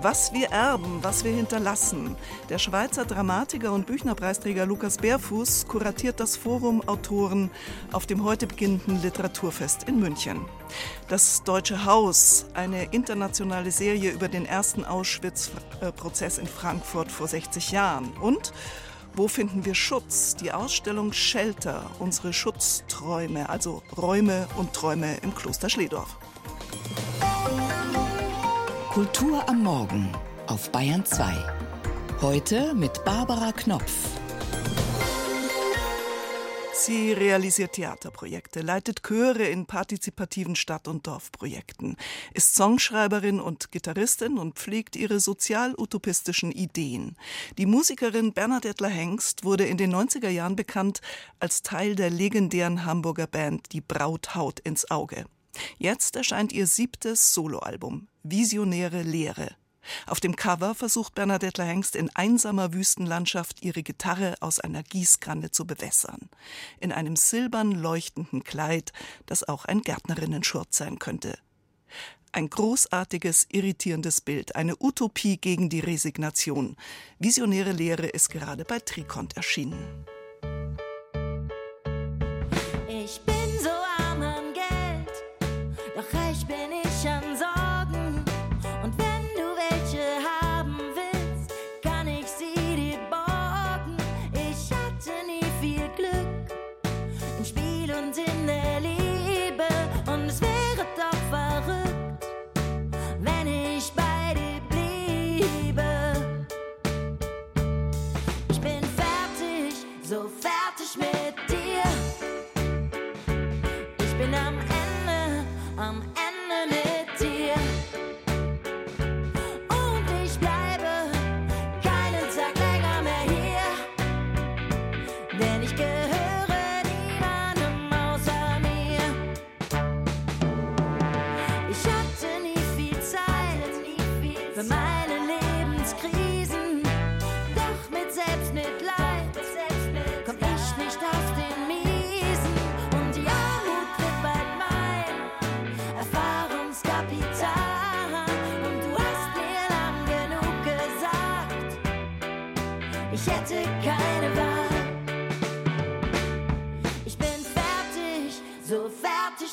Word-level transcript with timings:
Was 0.00 0.32
wir 0.32 0.50
erben, 0.50 1.02
was 1.02 1.24
wir 1.24 1.32
hinterlassen. 1.32 2.14
Der 2.48 2.58
Schweizer 2.58 3.04
Dramatiker 3.04 3.72
und 3.72 3.88
Büchnerpreisträger 3.88 4.64
Lukas 4.64 4.96
Bärfuß 4.98 5.66
kuratiert 5.66 6.20
das 6.20 6.36
Forum 6.36 6.86
Autoren 6.86 7.50
auf 7.90 8.06
dem 8.06 8.22
heute 8.22 8.46
beginnenden 8.46 9.02
Literaturfest 9.02 9.88
in 9.88 9.98
München. 9.98 10.44
Das 11.08 11.42
Deutsche 11.42 11.84
Haus, 11.84 12.46
eine 12.54 12.84
internationale 12.92 13.72
Serie 13.72 14.12
über 14.12 14.28
den 14.28 14.46
ersten 14.46 14.84
Auschwitz-Prozess 14.84 16.38
in 16.38 16.46
Frankfurt 16.46 17.10
vor 17.10 17.26
60 17.26 17.72
Jahren. 17.72 18.12
Und 18.20 18.52
wo 19.16 19.26
finden 19.26 19.64
wir 19.64 19.74
Schutz? 19.74 20.36
Die 20.36 20.52
Ausstellung 20.52 21.12
Shelter, 21.12 21.90
unsere 21.98 22.32
Schutzträume, 22.32 23.48
also 23.48 23.82
Räume 23.96 24.46
und 24.58 24.72
Träume 24.74 25.16
im 25.22 25.34
Kloster 25.34 25.68
Schledorf. 25.68 26.16
Kultur 28.98 29.48
am 29.48 29.62
Morgen 29.62 30.10
auf 30.48 30.72
Bayern 30.72 31.06
2. 31.06 31.32
Heute 32.20 32.74
mit 32.74 33.04
Barbara 33.04 33.52
Knopf. 33.52 33.92
Sie 36.72 37.12
realisiert 37.12 37.74
Theaterprojekte, 37.74 38.60
leitet 38.60 39.04
Chöre 39.04 39.44
in 39.44 39.66
partizipativen 39.66 40.56
Stadt- 40.56 40.88
und 40.88 41.06
Dorfprojekten, 41.06 41.96
ist 42.34 42.56
Songschreiberin 42.56 43.38
und 43.38 43.70
Gitarristin 43.70 44.36
und 44.36 44.56
pflegt 44.56 44.96
ihre 44.96 45.20
sozial-utopistischen 45.20 46.50
Ideen. 46.50 47.14
Die 47.56 47.66
Musikerin 47.66 48.32
Bernadette 48.32 48.88
Hengst 48.88 49.44
wurde 49.44 49.64
in 49.64 49.76
den 49.76 49.94
90er 49.94 50.28
Jahren 50.28 50.56
bekannt 50.56 51.02
als 51.38 51.62
Teil 51.62 51.94
der 51.94 52.10
legendären 52.10 52.84
Hamburger 52.84 53.28
Band 53.28 53.70
Die 53.70 53.80
Braut 53.80 54.34
haut 54.34 54.58
ins 54.58 54.90
Auge. 54.90 55.24
Jetzt 55.78 56.16
erscheint 56.16 56.52
ihr 56.52 56.66
siebtes 56.66 57.34
Soloalbum, 57.34 58.08
Visionäre 58.22 59.02
Lehre. 59.02 59.56
Auf 60.06 60.20
dem 60.20 60.36
Cover 60.36 60.74
versucht 60.74 61.14
Bernadette 61.14 61.64
Hengst 61.64 61.96
in 61.96 62.10
einsamer 62.14 62.72
Wüstenlandschaft 62.72 63.62
ihre 63.62 63.82
Gitarre 63.82 64.34
aus 64.40 64.60
einer 64.60 64.82
Gießkanne 64.82 65.50
zu 65.50 65.66
bewässern. 65.66 66.28
In 66.80 66.92
einem 66.92 67.16
silbern 67.16 67.72
leuchtenden 67.72 68.44
Kleid, 68.44 68.92
das 69.26 69.48
auch 69.48 69.64
ein 69.64 69.82
Gärtnerinnenschurz 69.82 70.76
sein 70.76 70.98
könnte. 70.98 71.38
Ein 72.32 72.50
großartiges, 72.50 73.46
irritierendes 73.50 74.20
Bild, 74.20 74.54
eine 74.54 74.76
Utopie 74.78 75.38
gegen 75.38 75.70
die 75.70 75.80
Resignation. 75.80 76.76
Visionäre 77.18 77.72
Lehre 77.72 78.06
ist 78.06 78.28
gerade 78.28 78.64
bei 78.64 78.80
Trikont 78.80 79.36
erschienen. 79.36 80.06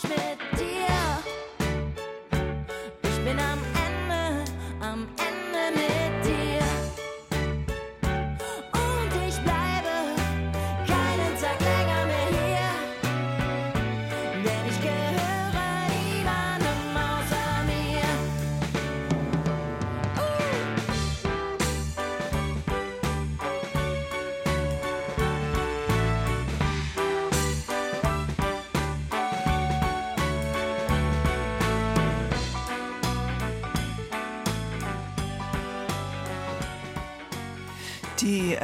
Die 0.07 0.85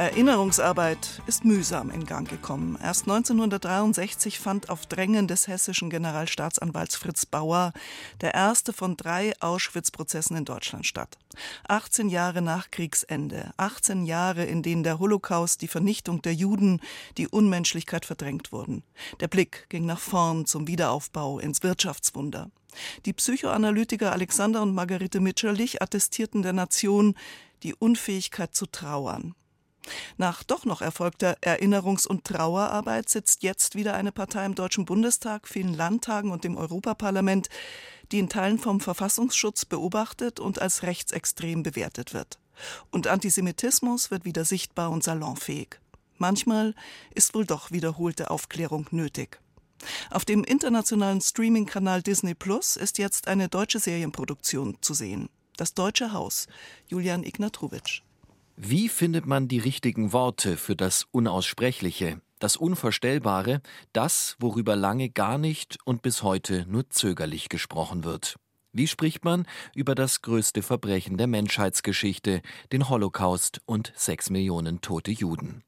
Erinnerungsarbeit 0.02 1.22
ist 1.26 1.44
mühsam 1.44 1.90
in 1.90 2.04
Gang 2.06 2.28
gekommen. 2.28 2.76
Erst 2.82 3.02
1963 3.02 4.40
fand 4.40 4.68
auf 4.68 4.86
Drängen 4.86 5.28
des 5.28 5.46
hessischen 5.46 5.90
Generalstaatsanwalts 5.90 6.96
Fritz 6.96 7.24
Bauer 7.24 7.72
der 8.20 8.34
erste 8.34 8.72
von 8.72 8.96
drei 8.96 9.32
Auschwitz-Prozessen 9.38 10.36
in 10.36 10.44
Deutschland 10.44 10.86
statt. 10.86 11.18
18 11.68 12.08
Jahre 12.08 12.42
nach 12.42 12.72
Kriegsende, 12.72 13.52
18 13.58 14.04
Jahre, 14.04 14.44
in 14.44 14.62
denen 14.62 14.82
der 14.82 14.98
Holocaust, 14.98 15.62
die 15.62 15.68
Vernichtung 15.68 16.20
der 16.20 16.34
Juden, 16.34 16.80
die 17.16 17.28
Unmenschlichkeit 17.28 18.04
verdrängt 18.04 18.50
wurden. 18.50 18.82
Der 19.20 19.28
Blick 19.28 19.66
ging 19.68 19.86
nach 19.86 20.00
vorn 20.00 20.46
zum 20.46 20.66
Wiederaufbau, 20.66 21.38
ins 21.38 21.62
Wirtschaftswunder. 21.62 22.50
Die 23.06 23.12
Psychoanalytiker 23.12 24.10
Alexander 24.10 24.62
und 24.62 24.74
Margarete 24.74 25.20
Mitscherlich 25.20 25.80
attestierten 25.80 26.42
der 26.42 26.54
Nation 26.54 27.14
die 27.62 27.74
Unfähigkeit 27.74 28.54
zu 28.54 28.66
trauern. 28.66 29.36
Nach 30.16 30.42
doch 30.42 30.64
noch 30.64 30.80
erfolgter 30.80 31.36
Erinnerungs- 31.40 32.06
und 32.06 32.24
Trauerarbeit 32.24 33.08
sitzt 33.08 33.42
jetzt 33.42 33.74
wieder 33.74 33.94
eine 33.94 34.12
Partei 34.12 34.46
im 34.46 34.54
Deutschen 34.54 34.84
Bundestag, 34.84 35.48
vielen 35.48 35.74
Landtagen 35.74 36.30
und 36.30 36.44
dem 36.44 36.56
Europaparlament, 36.56 37.48
die 38.12 38.18
in 38.18 38.28
Teilen 38.28 38.58
vom 38.58 38.80
Verfassungsschutz 38.80 39.64
beobachtet 39.64 40.38
und 40.38 40.60
als 40.60 40.82
rechtsextrem 40.82 41.62
bewertet 41.62 42.14
wird. 42.14 42.38
Und 42.90 43.06
Antisemitismus 43.06 44.10
wird 44.10 44.24
wieder 44.24 44.44
sichtbar 44.44 44.90
und 44.90 45.02
salonfähig. 45.02 45.80
Manchmal 46.18 46.74
ist 47.14 47.34
wohl 47.34 47.46
doch 47.46 47.72
wiederholte 47.72 48.30
Aufklärung 48.30 48.86
nötig. 48.90 49.40
Auf 50.10 50.24
dem 50.24 50.44
internationalen 50.44 51.20
Streaming-Kanal 51.20 52.02
Disney 52.02 52.34
Plus 52.34 52.76
ist 52.76 52.98
jetzt 52.98 53.26
eine 53.26 53.48
deutsche 53.48 53.80
Serienproduktion 53.80 54.76
zu 54.80 54.94
sehen. 54.94 55.28
Das 55.56 55.74
Deutsche 55.74 56.12
Haus, 56.12 56.46
Julian 56.86 57.24
Ignatrowitsch. 57.24 58.02
Wie 58.56 58.88
findet 58.88 59.26
man 59.26 59.48
die 59.48 59.58
richtigen 59.58 60.12
Worte 60.12 60.56
für 60.56 60.76
das 60.76 61.06
Unaussprechliche, 61.10 62.20
das 62.38 62.56
Unvorstellbare, 62.56 63.62
das, 63.92 64.36
worüber 64.40 64.76
lange 64.76 65.08
gar 65.08 65.38
nicht 65.38 65.78
und 65.84 66.02
bis 66.02 66.22
heute 66.22 66.66
nur 66.68 66.88
zögerlich 66.90 67.48
gesprochen 67.48 68.04
wird? 68.04 68.36
Wie 68.72 68.86
spricht 68.86 69.24
man 69.24 69.46
über 69.74 69.94
das 69.94 70.22
größte 70.22 70.62
Verbrechen 70.62 71.16
der 71.16 71.28
Menschheitsgeschichte, 71.28 72.42
den 72.72 72.88
Holocaust 72.88 73.62
und 73.64 73.92
sechs 73.96 74.28
Millionen 74.28 74.80
tote 74.82 75.10
Juden? 75.10 75.62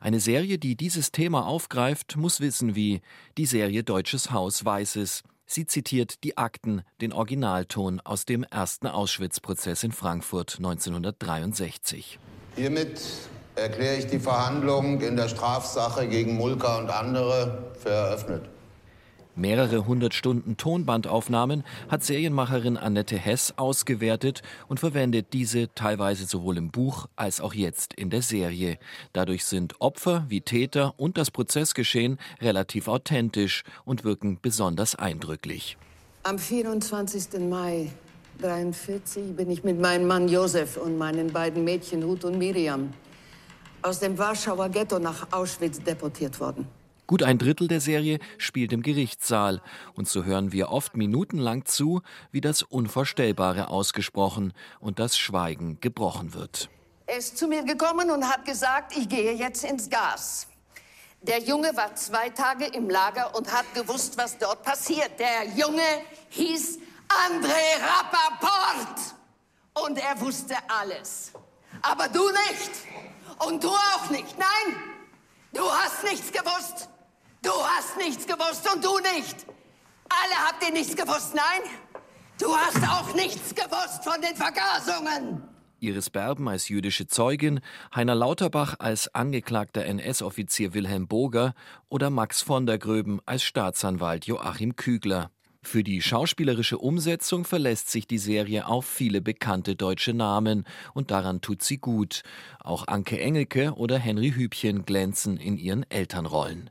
Eine 0.00 0.20
Serie, 0.20 0.58
die 0.58 0.76
dieses 0.76 1.12
Thema 1.12 1.46
aufgreift, 1.46 2.16
muss 2.16 2.40
wissen 2.40 2.74
wie 2.74 3.00
die 3.38 3.46
Serie 3.46 3.84
Deutsches 3.84 4.30
Haus 4.32 4.64
weiß 4.64 4.96
es, 4.96 5.22
Sie 5.50 5.66
zitiert 5.66 6.24
die 6.24 6.36
Akten, 6.36 6.82
den 7.00 7.10
Originalton 7.14 8.00
aus 8.00 8.26
dem 8.26 8.42
ersten 8.42 8.86
Auschwitz-Prozess 8.86 9.82
in 9.82 9.92
Frankfurt 9.92 10.56
1963. 10.58 12.18
Hiermit 12.54 13.00
erkläre 13.56 13.96
ich 13.96 14.06
die 14.08 14.18
Verhandlung 14.18 15.00
in 15.00 15.16
der 15.16 15.28
Strafsache 15.28 16.06
gegen 16.06 16.36
Mulka 16.36 16.76
und 16.76 16.90
andere 16.90 17.72
für 17.82 17.88
eröffnet. 17.88 18.42
Mehrere 19.38 19.86
hundert 19.86 20.14
Stunden 20.14 20.56
Tonbandaufnahmen 20.56 21.62
hat 21.88 22.02
Serienmacherin 22.02 22.76
Annette 22.76 23.16
Hess 23.16 23.54
ausgewertet 23.56 24.42
und 24.66 24.80
verwendet 24.80 25.32
diese 25.32 25.72
teilweise 25.74 26.26
sowohl 26.26 26.56
im 26.56 26.72
Buch 26.72 27.06
als 27.14 27.40
auch 27.40 27.54
jetzt 27.54 27.94
in 27.94 28.10
der 28.10 28.22
Serie. 28.22 28.78
Dadurch 29.12 29.44
sind 29.44 29.80
Opfer 29.80 30.26
wie 30.28 30.40
Täter 30.40 30.94
und 30.96 31.16
das 31.16 31.30
Prozessgeschehen 31.30 32.18
relativ 32.40 32.88
authentisch 32.88 33.62
und 33.84 34.02
wirken 34.02 34.40
besonders 34.42 34.96
eindrücklich. 34.96 35.78
Am 36.24 36.36
24. 36.36 37.40
Mai 37.48 37.92
1943 38.42 39.36
bin 39.36 39.50
ich 39.52 39.62
mit 39.62 39.80
meinem 39.80 40.08
Mann 40.08 40.28
Josef 40.28 40.76
und 40.76 40.98
meinen 40.98 41.32
beiden 41.32 41.62
Mädchen 41.62 42.02
Ruth 42.02 42.24
und 42.24 42.38
Miriam 42.38 42.92
aus 43.82 44.00
dem 44.00 44.18
Warschauer 44.18 44.68
Ghetto 44.68 44.98
nach 44.98 45.28
Auschwitz 45.32 45.80
deportiert 45.80 46.40
worden. 46.40 46.66
Gut 47.08 47.22
ein 47.22 47.38
Drittel 47.38 47.68
der 47.68 47.80
Serie 47.80 48.18
spielt 48.36 48.70
im 48.70 48.82
Gerichtssaal 48.82 49.62
und 49.94 50.06
so 50.06 50.24
hören 50.24 50.52
wir 50.52 50.68
oft 50.68 50.94
minutenlang 50.94 51.64
zu, 51.64 52.02
wie 52.32 52.42
das 52.42 52.62
Unvorstellbare 52.62 53.68
ausgesprochen 53.68 54.52
und 54.78 54.98
das 54.98 55.16
Schweigen 55.16 55.80
gebrochen 55.80 56.34
wird. 56.34 56.68
Er 57.06 57.16
ist 57.16 57.38
zu 57.38 57.48
mir 57.48 57.64
gekommen 57.64 58.10
und 58.10 58.28
hat 58.28 58.44
gesagt, 58.44 58.94
ich 58.94 59.08
gehe 59.08 59.32
jetzt 59.32 59.64
ins 59.64 59.88
Gas. 59.88 60.48
Der 61.22 61.38
Junge 61.38 61.74
war 61.74 61.94
zwei 61.94 62.28
Tage 62.28 62.66
im 62.66 62.90
Lager 62.90 63.34
und 63.34 63.50
hat 63.50 63.64
gewusst, 63.72 64.18
was 64.18 64.36
dort 64.36 64.62
passiert. 64.62 65.18
Der 65.18 65.46
Junge 65.56 65.80
hieß 66.28 66.78
André 67.08 67.80
Rappaport 67.86 69.14
und 69.86 69.96
er 69.96 70.20
wusste 70.20 70.56
alles. 70.68 71.32
Aber 71.80 72.06
du 72.08 72.28
nicht 72.28 73.46
und 73.46 73.64
du 73.64 73.70
auch 73.70 74.10
nicht. 74.10 74.38
Nein, 74.38 74.76
du 75.54 75.62
hast 75.62 76.04
nichts 76.04 76.30
gewusst. 76.30 76.90
Du 77.42 77.50
hast 77.50 77.96
nichts 77.96 78.26
gewusst 78.26 78.68
und 78.72 78.84
du 78.84 78.98
nicht. 78.98 79.46
Alle 80.08 80.48
habt 80.48 80.64
ihr 80.64 80.72
nichts 80.72 80.96
gewusst, 80.96 81.34
nein? 81.34 81.70
Du 82.40 82.54
hast 82.54 82.82
auch 82.88 83.14
nichts 83.14 83.54
gewusst 83.54 84.04
von 84.04 84.20
den 84.20 84.36
Vergasungen. 84.36 85.42
Iris 85.80 86.10
Berben 86.10 86.48
als 86.48 86.68
jüdische 86.68 87.06
Zeugin, 87.06 87.60
Heiner 87.94 88.16
Lauterbach 88.16 88.76
als 88.80 89.14
angeklagter 89.14 89.84
NS-Offizier 89.84 90.74
Wilhelm 90.74 91.06
Boger 91.06 91.54
oder 91.88 92.10
Max 92.10 92.42
von 92.42 92.66
der 92.66 92.78
Gröben 92.78 93.20
als 93.26 93.44
Staatsanwalt 93.44 94.26
Joachim 94.26 94.74
Kügler. 94.74 95.30
Für 95.62 95.84
die 95.84 96.02
schauspielerische 96.02 96.78
Umsetzung 96.78 97.44
verlässt 97.44 97.90
sich 97.90 98.06
die 98.06 98.18
Serie 98.18 98.66
auf 98.66 98.86
viele 98.86 99.20
bekannte 99.20 99.76
deutsche 99.76 100.14
Namen 100.14 100.64
und 100.94 101.10
daran 101.10 101.40
tut 101.40 101.62
sie 101.62 101.78
gut. 101.78 102.22
Auch 102.58 102.88
Anke 102.88 103.20
Engelke 103.20 103.74
oder 103.74 103.98
Henry 103.98 104.30
Hübchen 104.30 104.84
glänzen 104.84 105.36
in 105.36 105.58
ihren 105.58 105.88
Elternrollen. 105.90 106.70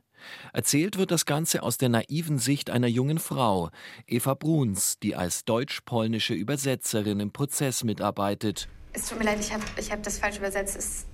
Erzählt 0.52 0.98
wird 0.98 1.10
das 1.10 1.26
Ganze 1.26 1.62
aus 1.62 1.78
der 1.78 1.88
naiven 1.88 2.38
Sicht 2.38 2.70
einer 2.70 2.86
jungen 2.86 3.18
Frau, 3.18 3.70
Eva 4.06 4.34
Bruns, 4.34 4.98
die 4.98 5.16
als 5.16 5.44
deutsch-polnische 5.44 6.34
Übersetzerin 6.34 7.20
im 7.20 7.32
Prozess 7.32 7.84
mitarbeitet. 7.84 8.68
Es 8.92 9.08
tut 9.08 9.18
mir 9.18 9.24
leid, 9.24 9.40
ich 9.40 9.52
habe 9.52 9.62
ich 9.76 9.92
hab 9.92 10.02
das 10.02 10.18
falsch 10.18 10.38
übersetzt. 10.38 10.76
Es, 10.76 11.06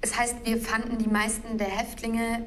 es 0.00 0.18
heißt, 0.18 0.36
wir 0.44 0.58
fanden 0.58 0.98
die 0.98 1.08
meisten 1.08 1.58
der 1.58 1.68
Häftlinge 1.68 2.44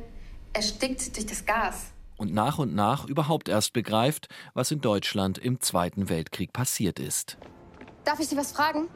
erstickt 0.53 1.15
durch 1.15 1.25
das 1.25 1.45
Gas. 1.45 1.91
Und 2.17 2.33
nach 2.33 2.59
und 2.59 2.73
nach 2.73 3.05
überhaupt 3.05 3.49
erst 3.49 3.73
begreift, 3.73 4.29
was 4.53 4.71
in 4.71 4.79
Deutschland 4.79 5.37
im 5.37 5.59
Zweiten 5.59 6.07
Weltkrieg 6.07 6.53
passiert 6.53 6.99
ist. 6.99 7.37
Darf 8.05 8.19
ich 8.19 8.27
Sie 8.27 8.37
was 8.37 8.53
fragen? 8.53 8.87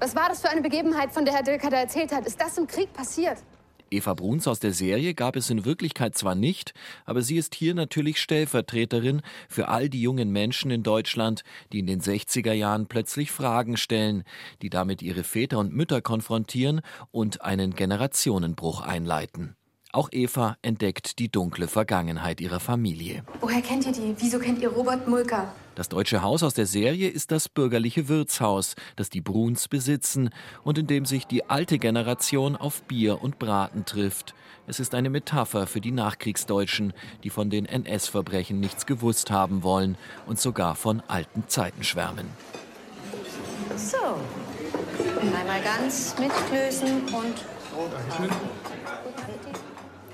Was 0.00 0.14
war 0.16 0.28
das 0.28 0.40
für 0.40 0.48
eine 0.48 0.62
Begebenheit, 0.62 1.12
von 1.12 1.24
der 1.24 1.34
Herr 1.34 1.42
Dilker 1.42 1.70
da 1.70 1.78
erzählt 1.78 2.12
hat? 2.12 2.26
Ist 2.26 2.40
das 2.40 2.56
im 2.58 2.66
Krieg 2.66 2.92
passiert? 2.92 3.38
Eva 3.90 4.14
Bruns 4.14 4.48
aus 4.48 4.60
der 4.60 4.72
Serie 4.72 5.14
gab 5.14 5.36
es 5.36 5.50
in 5.50 5.64
Wirklichkeit 5.64 6.16
zwar 6.16 6.34
nicht, 6.34 6.74
aber 7.04 7.22
sie 7.22 7.36
ist 7.36 7.54
hier 7.54 7.74
natürlich 7.74 8.20
Stellvertreterin 8.20 9.22
für 9.48 9.68
all 9.68 9.88
die 9.88 10.00
jungen 10.00 10.30
Menschen 10.30 10.70
in 10.70 10.82
Deutschland, 10.82 11.42
die 11.72 11.80
in 11.80 11.86
den 11.86 12.00
60er 12.00 12.52
Jahren 12.52 12.86
plötzlich 12.86 13.30
Fragen 13.30 13.76
stellen, 13.76 14.24
die 14.62 14.70
damit 14.70 15.02
ihre 15.02 15.24
Väter 15.24 15.58
und 15.58 15.74
Mütter 15.74 16.00
konfrontieren 16.00 16.80
und 17.10 17.42
einen 17.42 17.74
Generationenbruch 17.74 18.80
einleiten. 18.80 19.57
Auch 19.90 20.10
Eva 20.12 20.58
entdeckt 20.60 21.18
die 21.18 21.30
dunkle 21.30 21.66
Vergangenheit 21.66 22.42
ihrer 22.42 22.60
Familie. 22.60 23.24
Woher 23.40 23.62
kennt 23.62 23.86
ihr 23.86 23.92
die? 23.92 24.14
Wieso 24.18 24.38
kennt 24.38 24.60
ihr 24.60 24.68
Robert 24.68 25.08
Mulker? 25.08 25.50
Das 25.76 25.88
deutsche 25.88 26.20
Haus 26.20 26.42
aus 26.42 26.52
der 26.52 26.66
Serie 26.66 27.08
ist 27.08 27.30
das 27.30 27.48
bürgerliche 27.48 28.06
Wirtshaus, 28.06 28.74
das 28.96 29.08
die 29.08 29.22
Bruns 29.22 29.66
besitzen 29.66 30.28
und 30.62 30.76
in 30.76 30.86
dem 30.86 31.06
sich 31.06 31.26
die 31.26 31.48
alte 31.48 31.78
Generation 31.78 32.54
auf 32.54 32.82
Bier 32.82 33.22
und 33.22 33.38
Braten 33.38 33.86
trifft. 33.86 34.34
Es 34.66 34.78
ist 34.78 34.94
eine 34.94 35.08
Metapher 35.08 35.66
für 35.66 35.80
die 35.80 35.92
Nachkriegsdeutschen, 35.92 36.92
die 37.24 37.30
von 37.30 37.48
den 37.48 37.64
NS-Verbrechen 37.64 38.60
nichts 38.60 38.84
gewusst 38.84 39.30
haben 39.30 39.62
wollen 39.62 39.96
und 40.26 40.38
sogar 40.38 40.74
von 40.74 41.02
alten 41.08 41.44
Zeiten 41.48 41.82
schwärmen. 41.82 42.28
So, 43.74 43.96
einmal 45.34 45.62
ganz 45.62 46.14
mitklößen 46.18 47.04
und. 47.06 47.36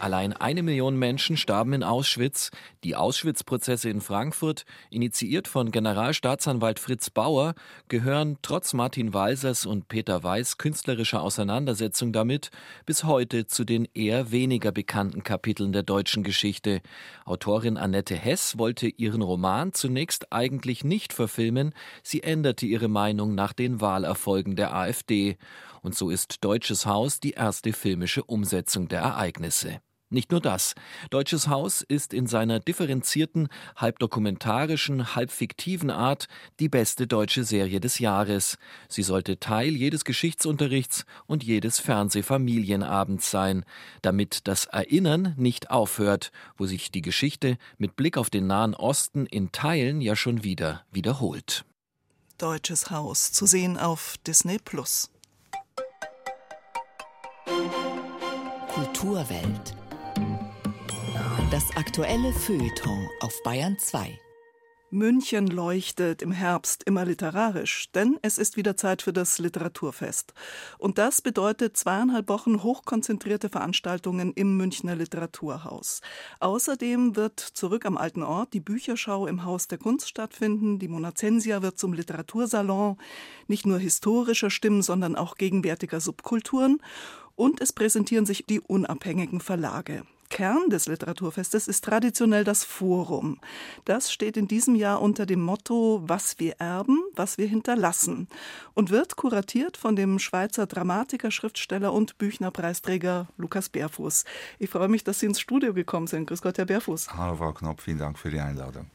Allein 0.05 0.35
eine 0.35 0.63
Million 0.63 0.99
Menschen 0.99 1.39
starben 1.39 1.73
in 1.73 1.83
Auschwitz. 1.83 2.51
Die 2.85 2.95
Auschwitz-Prozesse 2.95 3.89
in 3.89 4.03
Frankfurt, 4.03 4.67
initiiert 4.91 5.49
von 5.49 5.71
Generalstaatsanwalt 5.71 6.79
Fritz 6.79 7.09
Bauer, 7.09 7.55
gehören 7.89 8.37
trotz 8.43 8.75
Martin 8.75 9.15
Walsers 9.15 9.65
und 9.65 9.89
Peter 9.89 10.23
Weiß 10.23 10.59
künstlerischer 10.59 11.23
Auseinandersetzung 11.23 12.13
damit 12.13 12.51
bis 12.85 13.05
heute 13.05 13.47
zu 13.47 13.65
den 13.65 13.89
eher 13.95 14.31
weniger 14.31 14.73
bekannten 14.73 15.25
Kapiteln 15.25 15.73
der 15.73 15.85
deutschen 15.85 16.23
Geschichte. 16.23 16.83
Autorin 17.25 17.79
Annette 17.79 18.15
Hess 18.15 18.59
wollte 18.59 18.89
ihren 18.89 19.23
Roman 19.23 19.73
zunächst 19.73 20.35
eigentlich 20.35 20.85
nicht 20.85 21.15
verfilmen. 21.15 21.73
Sie 22.03 22.23
änderte 22.23 22.67
ihre 22.67 22.89
Meinung 22.89 23.35
nach 23.35 23.55
den 23.55 23.81
Wahlerfolgen 23.81 24.55
der 24.55 24.75
AfD. 24.75 25.39
Und 25.81 25.95
so 25.95 26.11
ist 26.11 26.45
Deutsches 26.45 26.85
Haus 26.85 27.21
die 27.21 27.33
erste 27.33 27.73
filmische 27.73 28.23
Umsetzung 28.23 28.89
der 28.89 29.01
Ereignisse. 29.01 29.81
Nicht 30.15 30.31
nur 30.31 30.41
das. 30.41 30.77
Deutsches 31.11 31.49
Haus 31.49 31.83
ist 31.83 32.15
in 32.15 32.29
seiner 32.29 32.61
differenzierten, 32.61 33.49
halb 33.75 33.99
dokumentarischen, 33.99 35.17
halb 35.17 35.33
fiktiven 35.33 35.91
Art 35.91 36.29
die 36.61 36.69
beste 36.69 37.09
deutsche 37.09 37.43
Serie 37.43 37.81
des 37.81 37.99
Jahres. 37.99 38.57
Sie 38.89 39.03
sollte 39.03 39.41
Teil 39.41 39.75
jedes 39.75 40.05
Geschichtsunterrichts 40.05 41.05
und 41.27 41.43
jedes 41.43 41.81
Fernsehfamilienabends 41.81 43.29
sein, 43.29 43.65
damit 44.03 44.47
das 44.47 44.67
Erinnern 44.67 45.35
nicht 45.37 45.71
aufhört, 45.71 46.31
wo 46.57 46.67
sich 46.67 46.93
die 46.93 47.03
Geschichte 47.03 47.59
mit 47.77 47.97
Blick 47.97 48.17
auf 48.17 48.31
den 48.31 48.47
Nahen 48.47 48.75
Osten 48.75 49.27
in 49.27 49.51
Teilen 49.51 50.01
ja 50.01 50.15
schon 50.15 50.45
wieder 50.45 50.85
wiederholt. 50.93 51.65
Deutsches 52.39 52.89
Haus 52.93 53.33
zu 53.33 53.47
sehen 53.47 53.77
auf 53.79 54.15
Disney 54.25 54.59
Plus. 54.65 55.11
Kulturwelt. 58.69 59.75
Das 61.51 61.77
aktuelle 61.77 62.33
Feuilleton 62.33 63.09
auf 63.21 63.43
Bayern 63.43 63.77
2. 63.79 64.19
München 64.91 65.47
leuchtet 65.49 66.23
im 66.23 66.33
Herbst 66.33 66.85
immer 66.85 67.05
literarisch, 67.05 67.91
denn 67.93 68.19
es 68.23 68.39
ist 68.39 68.57
wieder 68.57 68.77
Zeit 68.77 69.03
für 69.03 69.13
das 69.13 69.39
Literaturfest. 69.39 70.33
Und 70.79 70.99
das 70.99 71.21
bedeutet 71.21 71.77
zweieinhalb 71.77 72.29
Wochen 72.29 72.63
hochkonzentrierte 72.63 73.49
Veranstaltungen 73.49 74.33
im 74.35 74.57
Münchner 74.57 74.97
Literaturhaus. 74.97 76.01
Außerdem 76.41 77.17
wird 77.17 77.41
zurück 77.41 77.87
am 77.87 77.99
alten 77.99 78.23
Ort 78.23 78.55
die 78.55 78.61
Bücherschau 78.61 79.27
im 79.27 79.45
Haus 79.45 79.69
der 79.69 79.79
Kunst 79.79 80.09
stattfinden. 80.09 80.79
Die 80.79 80.89
Monazensia 80.89 81.61
wird 81.61 81.79
zum 81.79 81.93
Literatursalon 81.93 82.97
nicht 83.49 83.67
nur 83.67 83.79
historischer 83.79 84.51
Stimmen, 84.51 84.83
sondern 84.83 85.17
auch 85.17 85.35
gegenwärtiger 85.37 86.01
Subkulturen. 86.01 86.81
Und 87.35 87.61
es 87.61 87.73
präsentieren 87.73 88.27
sich 88.27 88.47
die 88.47 88.61
unabhängigen 88.61 89.41
Verlage. 89.41 90.05
Kern 90.31 90.71
des 90.71 90.87
Literaturfestes 90.87 91.69
ist 91.69 91.85
traditionell 91.85 92.45
das 92.45 92.65
Forum. 92.65 93.39
Das 93.85 94.13
steht 94.13 94.37
in 94.37 94.49
diesem 94.49 94.75
Jahr 94.75 95.01
unter 95.01 95.27
dem 95.27 95.41
Motto 95.41 96.03
Was 96.07 96.39
wir 96.39 96.55
erben, 96.59 97.03
was 97.15 97.39
wir 97.39 97.47
hinterlassen 97.47 98.29
und 98.75 98.91
wird 98.91 99.17
kuratiert 99.17 99.77
von 99.77 99.97
dem 99.97 100.19
Schweizer 100.19 100.67
Dramatiker, 100.67 101.31
Schriftsteller 101.31 101.93
und 101.93 102.19
Büchnerpreisträger 102.19 103.29
Lukas 103.37 103.69
Bärfuß. 103.69 104.25
Ich 104.59 104.71
freue 104.71 104.89
mich, 104.89 105.05
dass 105.05 105.21
Sie 105.21 105.27
ins 105.27 105.41
Studio 105.41 105.75
gekommen 105.75 106.07
sind. 106.07 106.27
Grüß 106.27 106.43
Gott, 106.43 106.59
Herr 106.59 106.67
Bärfuß. 106.67 107.15
Hallo, 107.15 107.37
Frau 107.37 107.53
Knopf, 107.53 107.83
vielen 107.83 107.99
Dank 107.99 108.19
für 108.19 108.31
die 108.31 108.41
Einladung. 108.41 108.91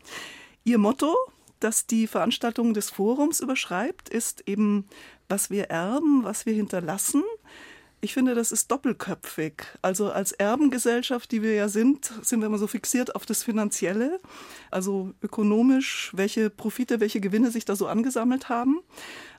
Ihr 0.63 0.77
Motto, 0.77 1.15
das 1.59 1.87
die 1.87 2.07
Veranstaltung 2.07 2.73
des 2.73 2.89
Forums 2.89 3.39
überschreibt, 3.39 4.09
ist 4.09 4.47
eben 4.47 4.87
Was 5.27 5.49
wir 5.49 5.65
erben, 5.65 6.23
was 6.23 6.45
wir 6.45 6.53
hinterlassen. 6.53 7.23
Ich 8.01 8.13
finde, 8.13 8.33
das 8.33 8.53
ist 8.53 8.71
doppelköpfig. 8.71 9.53
Also 9.81 10.09
als 10.09 10.31
Erbengesellschaft, 10.31 11.31
die 11.31 11.41
wir 11.41 11.53
ja 11.53 11.67
sind, 11.67 12.11
sind 12.21 12.39
wir 12.39 12.45
immer 12.45 12.57
so 12.57 12.67
fixiert 12.67 13.13
auf 13.13 13.25
das 13.25 13.43
Finanzielle, 13.43 14.21
also 14.71 15.13
ökonomisch, 15.21 16.11
welche 16.13 16.49
Profite, 16.49 17.01
welche 17.01 17.19
Gewinne 17.19 17.51
sich 17.51 17.65
da 17.65 17.75
so 17.75 17.87
angesammelt 17.87 18.47
haben. 18.47 18.79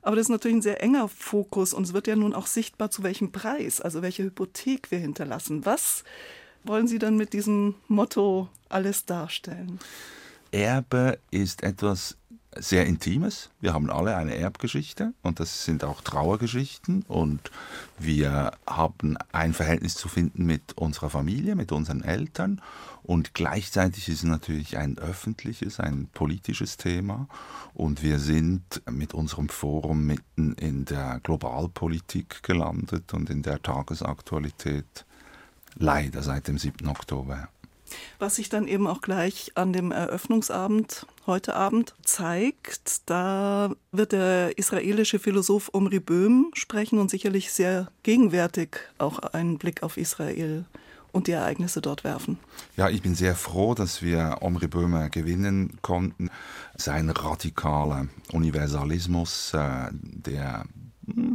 Aber 0.03 0.17
das 0.17 0.27
ist 0.27 0.31
natürlich 0.31 0.59
ein 0.59 0.63
sehr 0.63 0.83
enger 0.83 1.09
Fokus 1.09 1.73
und 1.73 1.85
es 1.85 1.95
wird 1.95 2.07
ja 2.07 2.17
nun 2.17 2.35
auch 2.35 2.47
sichtbar, 2.47 2.91
zu 2.91 3.03
welchem 3.03 3.33
Preis, 3.33 3.81
also 3.81 4.03
welche 4.03 4.25
Hypothek 4.25 4.91
wir 4.91 4.99
hinterlassen. 4.99 5.65
Was 5.65 6.05
wollen 6.63 6.87
Sie 6.87 6.99
dann 6.99 7.17
mit 7.17 7.33
diesem 7.33 7.77
Motto 7.89 8.51
alles 8.69 9.07
darstellen? 9.07 9.79
Erbe 10.53 11.19
ist 11.31 11.63
etwas 11.63 12.17
sehr 12.57 12.87
Intimes. 12.87 13.51
Wir 13.61 13.75
haben 13.75 13.91
alle 13.91 14.17
eine 14.17 14.35
Erbgeschichte 14.35 15.15
und 15.23 15.39
das 15.39 15.65
sind 15.65 15.85
auch 15.85 16.01
Trauergeschichten 16.01 17.03
und 17.07 17.51
wir 17.99 18.53
haben 18.67 19.17
ein 19.33 19.53
Verhältnis 19.53 19.95
zu 19.95 20.09
finden 20.09 20.47
mit 20.47 20.77
unserer 20.77 21.11
Familie, 21.11 21.55
mit 21.55 21.71
unseren 21.71 22.03
Eltern 22.03 22.61
und 23.03 23.35
gleichzeitig 23.35 24.09
ist 24.09 24.19
es 24.19 24.25
natürlich 24.25 24.77
ein 24.77 24.99
öffentliches, 24.99 25.79
ein 25.79 26.09
politisches 26.13 26.77
Thema 26.77 27.29
und 27.73 28.03
wir 28.03 28.19
sind 28.19 28.83
mit 28.91 29.15
unserem 29.15 29.49
Forum 29.49 30.07
mitten 30.07 30.55
in 30.55 30.85
der 30.85 31.21
Globalpolitik 31.23 32.43
gelandet 32.43 33.15
und 33.15 33.31
in 33.31 33.43
der 33.43 33.63
Tagesaktualität 33.63 35.07
leider 35.77 36.23
seit 36.23 36.49
dem 36.49 36.59
7. 36.59 36.89
Oktober. 36.89 37.49
Was 38.19 38.37
sich 38.37 38.49
dann 38.49 38.69
eben 38.69 38.87
auch 38.87 39.01
gleich 39.01 39.53
an 39.55 39.73
dem 39.73 39.93
Eröffnungsabend 39.93 41.07
heute 41.27 41.55
Abend 41.55 41.95
zeigt, 42.05 43.09
da 43.09 43.73
wird 43.93 44.13
der 44.13 44.59
israelische 44.59 45.19
Philosoph 45.19 45.71
Omri 45.73 46.01
Böhm 46.01 46.51
sprechen 46.55 46.99
und 46.99 47.11
sicherlich 47.11 47.53
sehr 47.53 47.91
gegenwärtig 48.03 48.79
auch 48.99 49.19
einen 49.19 49.59
Blick 49.59 49.83
auf 49.83 49.97
Israel 49.97 50.65
und 51.13 51.27
die 51.27 51.33
Ereignisse 51.33 51.81
dort 51.81 52.05
werfen. 52.05 52.39
Ja, 52.77 52.89
ich 52.89 53.03
bin 53.03 53.15
sehr 53.15 53.35
froh, 53.35 53.75
dass 53.75 54.03
wir 54.03 54.39
Omri 54.41 54.69
Böhmer 54.69 55.09
gewinnen 55.09 55.79
konnten. 55.83 56.31
Sein 56.77 57.11
radikaler 57.11 58.07
Universalismus, 58.33 59.53
äh, 59.55 59.89
der 59.93 60.65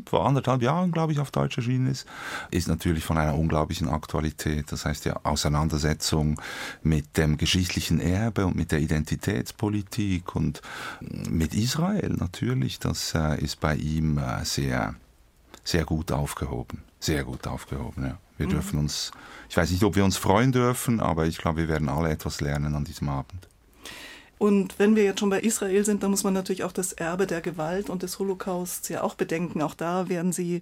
vor 0.05 0.25
anderthalb 0.25 0.62
Jahren, 0.62 0.91
glaube 0.91 1.12
ich, 1.12 1.19
auf 1.19 1.31
Deutsch 1.31 1.57
erschienen 1.57 1.88
ist, 1.88 2.05
ist 2.51 2.67
natürlich 2.67 3.03
von 3.03 3.17
einer 3.17 3.36
unglaublichen 3.36 3.89
Aktualität. 3.89 4.72
Das 4.72 4.86
heißt, 4.86 5.05
die 5.05 5.12
Auseinandersetzung 5.12 6.39
mit 6.84 7.17
dem 7.17 7.38
geschichtlichen 7.38 8.00
Erbe 8.00 8.45
und 8.45 8.55
mit 8.55 8.72
der 8.72 8.79
Identitätspolitik 8.79 10.36
und 10.36 10.62
mit 11.01 11.53
Israel 11.53 12.15
natürlich, 12.17 12.79
das 12.79 13.13
äh, 13.15 13.41
ist 13.41 13.60
bei 13.60 13.75
ihm 13.75 14.17
äh, 14.17 14.45
sehr, 14.45 14.95
sehr 15.63 15.86
gut 15.86 16.12
aufgehoben. 16.12 16.84
Sehr 17.00 17.24
gut 17.24 17.48
aufgehoben, 17.48 18.05
ja. 18.05 18.17
Wir 18.38 18.48
mhm. 18.48 18.51
dürfen 18.51 18.79
uns, 18.79 19.12
ich 19.50 19.57
weiß 19.57 19.72
nicht, 19.72 19.84
ob 19.84 19.95
wir 19.95 20.03
uns 20.03 20.17
freuen 20.17 20.51
dürfen, 20.51 21.00
aber 21.00 21.25
ich 21.25 21.38
glaube, 21.38 21.62
wir 21.62 21.67
werden 21.67 21.89
alle 21.89 22.10
etwas 22.10 22.41
lernen 22.41 22.75
an 22.75 22.84
diesem 22.84 23.10
Abend. 23.10 23.48
Und 24.45 24.77
wenn 24.77 24.95
wir 24.95 25.03
jetzt 25.03 25.21
schon 25.21 25.31
bei 25.31 25.39
Israel 25.39 25.83
sind, 25.83 26.03
dann 26.03 26.11
muss 26.11 26.23
man 26.23 26.35
natürlich 26.35 26.63
auch 26.63 26.71
das 26.71 26.93
Erbe 26.93 27.25
der 27.25 27.41
Gewalt 27.41 27.89
und 27.89 28.03
des 28.03 28.19
Holocausts 28.19 28.89
ja 28.89 29.01
auch 29.01 29.15
bedenken. 29.15 29.63
Auch 29.63 29.73
da 29.73 30.07
werden 30.07 30.31
Sie 30.33 30.61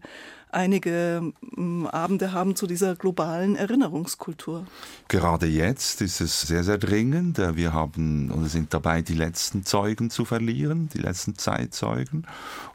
einige 0.51 1.33
mm, 1.41 1.87
Abende 1.87 2.31
haben 2.31 2.55
zu 2.55 2.65
dieser 2.65 2.95
globalen 2.95 3.57
Erinnerungskultur. 3.57 4.65
Gerade 5.09 5.47
jetzt 5.47 6.01
ist 6.01 6.21
es 6.21 6.43
sehr, 6.43 6.63
sehr 6.63 6.77
dringend. 6.77 7.39
Wir 7.39 7.73
haben 7.73 8.31
oder 8.31 8.47
sind 8.47 8.73
dabei, 8.73 9.01
die 9.01 9.15
letzten 9.15 9.65
Zeugen 9.65 10.09
zu 10.09 10.23
verlieren, 10.23 10.87
die 10.93 10.99
letzten 10.99 11.37
Zeitzeugen. 11.37 12.25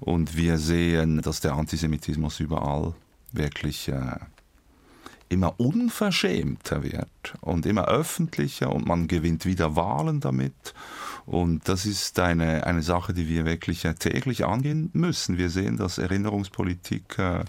Und 0.00 0.36
wir 0.36 0.58
sehen, 0.58 1.22
dass 1.22 1.40
der 1.40 1.54
Antisemitismus 1.54 2.38
überall 2.38 2.92
wirklich 3.32 3.88
äh, 3.88 4.16
immer 5.28 5.58
unverschämter 5.58 6.82
wird 6.82 7.34
und 7.40 7.66
immer 7.66 7.86
öffentlicher 7.86 8.72
und 8.72 8.86
man 8.86 9.08
gewinnt 9.08 9.46
wieder 9.46 9.76
Wahlen 9.76 10.20
damit. 10.20 10.74
Und 11.26 11.68
das 11.68 11.84
ist 11.84 12.18
eine, 12.20 12.66
eine 12.66 12.80
Sache, 12.80 13.12
die 13.12 13.28
wir 13.28 13.44
wirklich 13.44 13.86
täglich 13.98 14.46
angehen 14.46 14.88
müssen. 14.94 15.36
Wir 15.36 15.50
sehen, 15.50 15.76
dass 15.76 15.98
Erinnerungspolitik, 15.98 17.18
äh, 17.18 17.44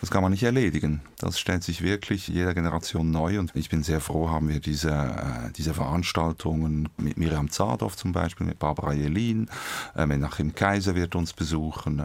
das 0.00 0.10
kann 0.10 0.22
man 0.22 0.32
nicht 0.32 0.44
erledigen. 0.44 1.02
Das 1.18 1.38
stellt 1.38 1.62
sich 1.62 1.82
wirklich 1.82 2.28
jeder 2.28 2.54
Generation 2.54 3.10
neu. 3.10 3.38
Und 3.38 3.54
ich 3.54 3.68
bin 3.68 3.82
sehr 3.82 4.00
froh, 4.00 4.30
haben 4.30 4.48
wir 4.48 4.60
diese, 4.60 4.92
äh, 4.92 5.52
diese 5.54 5.74
Veranstaltungen 5.74 6.88
mit 6.96 7.18
Miriam 7.18 7.50
Zadorf 7.50 7.96
zum 7.96 8.12
Beispiel, 8.12 8.46
mit 8.46 8.58
Barbara 8.58 8.94
Jelin, 8.94 9.50
äh, 9.94 10.06
Menachem 10.06 10.54
Kaiser 10.54 10.94
wird 10.94 11.14
uns 11.14 11.34
besuchen. 11.34 12.02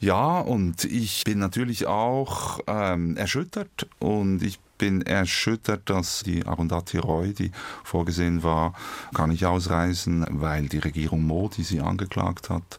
Ja, 0.00 0.40
und 0.40 0.84
ich 0.84 1.24
bin 1.24 1.38
natürlich 1.38 1.86
auch 1.86 2.60
ähm, 2.66 3.18
erschüttert. 3.18 3.86
Und 3.98 4.42
ich 4.42 4.58
bin 4.78 5.02
erschüttert, 5.02 5.90
dass 5.90 6.22
die 6.22 6.46
Arundhati 6.46 6.96
Roy, 6.96 7.34
die 7.34 7.52
vorgesehen 7.84 8.42
war, 8.42 8.72
gar 9.12 9.26
nicht 9.26 9.44
ausreisen, 9.44 10.24
weil 10.30 10.68
die 10.68 10.78
Regierung 10.78 11.26
Modi 11.26 11.62
sie 11.62 11.80
angeklagt 11.80 12.48
hat 12.48 12.78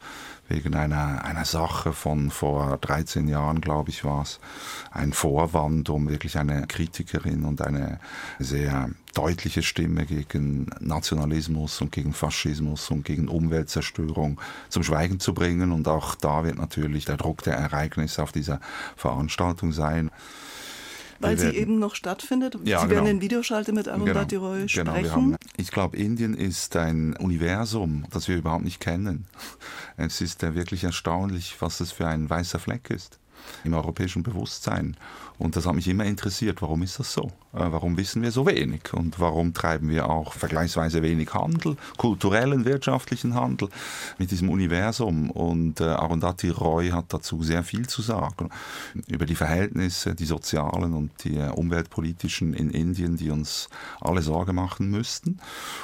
wegen 0.51 0.75
einer, 0.75 1.23
einer 1.23 1.45
Sache 1.45 1.93
von 1.93 2.29
vor 2.29 2.77
13 2.81 3.27
Jahren, 3.27 3.61
glaube 3.61 3.89
ich, 3.89 4.03
war 4.03 4.23
es, 4.23 4.39
ein 4.91 5.13
Vorwand, 5.13 5.89
um 5.89 6.09
wirklich 6.09 6.37
eine 6.37 6.67
Kritikerin 6.67 7.45
und 7.45 7.61
eine 7.61 7.99
sehr 8.39 8.89
deutliche 9.13 9.63
Stimme 9.63 10.05
gegen 10.05 10.67
Nationalismus 10.79 11.81
und 11.81 11.91
gegen 11.91 12.13
Faschismus 12.13 12.89
und 12.91 13.05
gegen 13.05 13.27
Umweltzerstörung 13.27 14.39
zum 14.69 14.83
Schweigen 14.83 15.19
zu 15.19 15.33
bringen. 15.33 15.71
Und 15.71 15.87
auch 15.87 16.15
da 16.15 16.43
wird 16.43 16.57
natürlich 16.57 17.05
der 17.05 17.17
Druck 17.17 17.43
der 17.43 17.55
Ereignisse 17.55 18.21
auf 18.21 18.31
dieser 18.31 18.59
Veranstaltung 18.95 19.71
sein. 19.71 20.11
Weil 21.21 21.37
sie 21.37 21.49
eben 21.49 21.79
noch 21.79 21.95
stattfindet. 21.95 22.57
Ja, 22.63 22.81
sie 22.81 22.87
genau. 22.87 23.01
werden 23.01 23.17
in 23.17 23.21
Videoschalte 23.21 23.73
mit 23.73 23.87
Arundhati 23.87 24.35
genau. 24.35 24.47
Roy 24.47 24.69
sprechen. 24.69 24.93
Genau, 25.03 25.11
haben, 25.11 25.35
ich 25.57 25.71
glaube, 25.71 25.97
Indien 25.97 26.33
ist 26.33 26.75
ein 26.75 27.15
Universum, 27.17 28.05
das 28.11 28.27
wir 28.27 28.37
überhaupt 28.37 28.63
nicht 28.63 28.79
kennen. 28.79 29.25
Es 29.97 30.19
ist 30.19 30.41
ja 30.41 30.55
wirklich 30.55 30.83
erstaunlich, 30.83 31.57
was 31.59 31.79
es 31.79 31.91
für 31.91 32.07
ein 32.07 32.27
weißer 32.27 32.57
Fleck 32.57 32.89
ist 32.89 33.19
im 33.63 33.73
europäischen 33.73 34.23
Bewusstsein. 34.23 34.97
Und 35.37 35.55
das 35.55 35.65
hat 35.67 35.75
mich 35.75 35.87
immer 35.87 36.05
interessiert, 36.05 36.61
warum 36.61 36.81
ist 36.81 36.97
das 36.99 37.13
so? 37.13 37.31
Äh, 37.53 37.71
warum 37.71 37.97
wissen 37.97 38.21
wir 38.21 38.31
so 38.31 38.45
wenig? 38.45 38.93
Und 38.93 39.19
warum 39.19 39.53
treiben 39.53 39.89
wir 39.89 40.09
auch 40.09 40.33
vergleichsweise 40.33 41.01
wenig 41.01 41.33
Handel, 41.33 41.77
kulturellen, 41.97 42.65
wirtschaftlichen 42.65 43.35
Handel 43.35 43.69
mit 44.17 44.31
diesem 44.31 44.49
Universum? 44.49 45.29
Und 45.29 45.81
äh, 45.81 45.85
Arundhati 45.85 46.49
Roy 46.49 46.89
hat 46.89 47.05
dazu 47.09 47.43
sehr 47.43 47.63
viel 47.63 47.87
zu 47.87 48.01
sagen 48.01 48.49
über 49.07 49.25
die 49.25 49.35
Verhältnisse, 49.35 50.15
die 50.15 50.25
sozialen 50.25 50.93
und 50.93 51.11
die 51.23 51.37
äh, 51.37 51.49
umweltpolitischen 51.49 52.53
in 52.53 52.69
Indien, 52.69 53.17
die 53.17 53.31
uns 53.31 53.69
alle 53.99 54.21
Sorge 54.21 54.53
machen 54.53 54.89
müssten. 54.89 55.39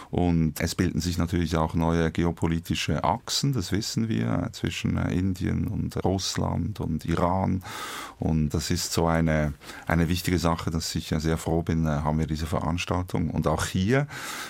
Und 0.10 0.60
es 0.60 0.76
bilden 0.76 1.02
sich 1.02 1.18
natürlich 1.18 1.58
auch 1.58 1.74
neue 1.74 2.12
geopolitische 2.12 3.04
Achsen, 3.04 3.54
das 3.54 3.72
wissen 3.72 4.10
wir, 4.10 4.50
zwischen 4.52 4.98
Indien 4.98 5.68
und 5.68 6.04
Russland 6.04 6.80
und 6.80 7.06
Iran. 7.06 7.64
Und 8.20 8.50
das 8.50 8.72
ist 8.72 8.94
so 8.94 9.06
eine 9.06 9.54
eine, 9.86 10.10
wichtige 10.10 10.40
Sache, 10.40 10.72
dass 10.72 10.94
ich 10.96 11.14
sehr 11.18 11.38
froh 11.38 11.57
bin, 11.64 11.86
äh, 11.86 11.90
haben 11.90 12.20
wir 12.20 12.28
diese 12.28 12.46
Veranstaltung. 12.46 13.30
Und 13.30 13.48
auch 13.48 13.66
hier 13.66 14.08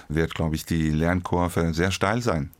wird, 0.09 0.35
glaube 0.35 0.55
ich, 0.55 0.65
die 0.65 0.89
Lernkurve 0.89 1.73
sehr 1.73 1.91
steil 1.91 2.21
sein. 2.21 2.51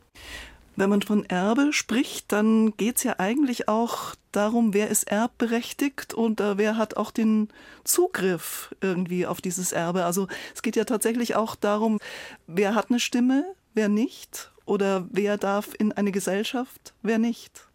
Wenn 0.76 0.90
man 0.90 1.02
von 1.02 1.24
Erbe 1.24 1.72
spricht, 1.72 2.30
dann 2.30 2.76
geht 2.76 2.98
es 2.98 3.02
ja 3.02 3.16
eigentlich 3.18 3.68
auch 3.68 4.14
darum, 4.30 4.74
wer 4.74 4.88
ist 4.88 5.10
erbberechtigt 5.10 6.14
und 6.14 6.40
äh, 6.40 6.56
wer 6.56 6.76
hat 6.76 6.96
auch 6.96 7.10
den 7.10 7.48
Zugriff 7.82 8.72
irgendwie 8.80 9.26
auf 9.26 9.40
dieses 9.40 9.72
Erbe. 9.72 10.04
Also 10.04 10.28
es 10.54 10.62
geht 10.62 10.76
ja 10.76 10.84
tatsächlich 10.84 11.34
auch 11.34 11.56
darum, 11.56 11.98
wer 12.46 12.76
hat 12.76 12.90
eine 12.90 13.00
Stimme, 13.00 13.44
wer 13.74 13.88
nicht 13.88 14.52
oder 14.66 15.08
wer 15.10 15.36
darf 15.36 15.70
in 15.76 15.92
eine 15.92 16.12
Gesellschaft, 16.12 16.94
wer 17.02 17.18
nicht. 17.18 17.67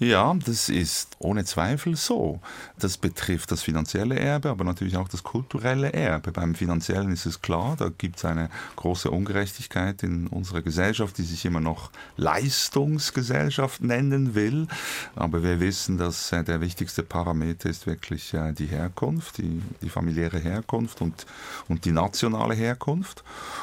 Ja, 0.00 0.34
das 0.44 0.68
ist 0.70 1.16
ohne 1.20 1.44
Zweifel 1.44 1.94
so. 1.94 2.40
Das 2.80 2.98
betrifft 2.98 3.52
das 3.52 3.62
finanzielle 3.62 4.18
Erbe, 4.18 4.50
aber 4.50 4.64
natürlich 4.64 4.96
auch 4.96 5.08
das 5.08 5.22
kulturelle 5.22 5.92
Erbe. 5.92 6.32
Beim 6.32 6.56
finanziellen 6.56 7.12
ist 7.12 7.26
es 7.26 7.42
klar, 7.42 7.76
da 7.78 7.90
gibt 7.96 8.16
es 8.16 8.24
eine 8.24 8.50
große 8.74 9.08
Ungerechtigkeit 9.08 10.02
in 10.02 10.26
unserer 10.26 10.62
Gesellschaft, 10.62 11.16
die 11.18 11.22
sich 11.22 11.44
immer 11.44 11.60
noch 11.60 11.92
Leistungsgesellschaft 12.16 13.82
nennen 13.84 14.34
will. 14.34 14.66
Aber 15.14 15.44
wir 15.44 15.60
wissen, 15.60 15.96
dass 15.96 16.32
äh, 16.32 16.42
der 16.42 16.60
wichtigste 16.60 17.04
Parameter 17.04 17.70
ist 17.70 17.86
wirklich 17.86 18.34
äh, 18.34 18.52
die 18.52 18.66
Herkunft, 18.66 19.38
die, 19.38 19.62
die 19.80 19.90
familiäre 19.90 20.40
Herkunft 20.40 21.02
und, 21.02 21.24
und 21.68 21.84
die 21.84 21.92
nationale 21.92 22.54
Herkunft. 22.54 23.22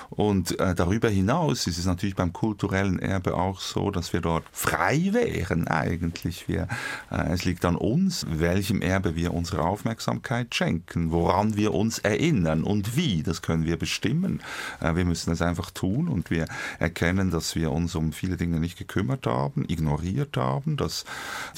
Und 0.09 0.57
äh, 0.61 0.75
darüber 0.75 1.09
hinaus 1.09 1.67
ist 1.67 1.77
es 1.77 1.85
natürlich 1.85 2.15
beim 2.15 2.31
kulturellen 2.31 2.99
Erbe 2.99 3.33
auch 3.33 3.59
so, 3.59 3.91
dass 3.91 4.13
wir 4.13 4.21
dort 4.21 4.45
frei 4.53 5.09
wären 5.11 5.67
eigentlich 5.67 6.20
wirklich. 6.21 6.47
Wir, 6.47 6.67
äh, 7.09 7.33
es 7.33 7.45
liegt 7.45 7.65
an 7.65 7.75
uns, 7.75 8.25
welchem 8.29 8.81
Erbe 8.81 9.15
wir 9.15 9.33
unsere 9.33 9.63
Aufmerksamkeit 9.63 10.53
schenken, 10.53 11.11
woran 11.11 11.55
wir 11.55 11.73
uns 11.73 11.99
erinnern 11.99 12.63
und 12.63 12.95
wie. 12.95 13.23
Das 13.23 13.41
können 13.41 13.65
wir 13.65 13.77
bestimmen. 13.77 14.41
Äh, 14.79 14.95
wir 14.95 15.05
müssen 15.05 15.33
es 15.33 15.41
einfach 15.41 15.71
tun 15.71 16.07
und 16.07 16.29
wir 16.29 16.45
erkennen, 16.79 17.31
dass 17.31 17.55
wir 17.55 17.71
uns 17.71 17.95
um 17.95 18.13
viele 18.13 18.37
Dinge 18.37 18.59
nicht 18.59 18.77
gekümmert 18.77 19.25
haben, 19.25 19.65
ignoriert 19.67 20.37
haben, 20.37 20.77
dass 20.77 21.05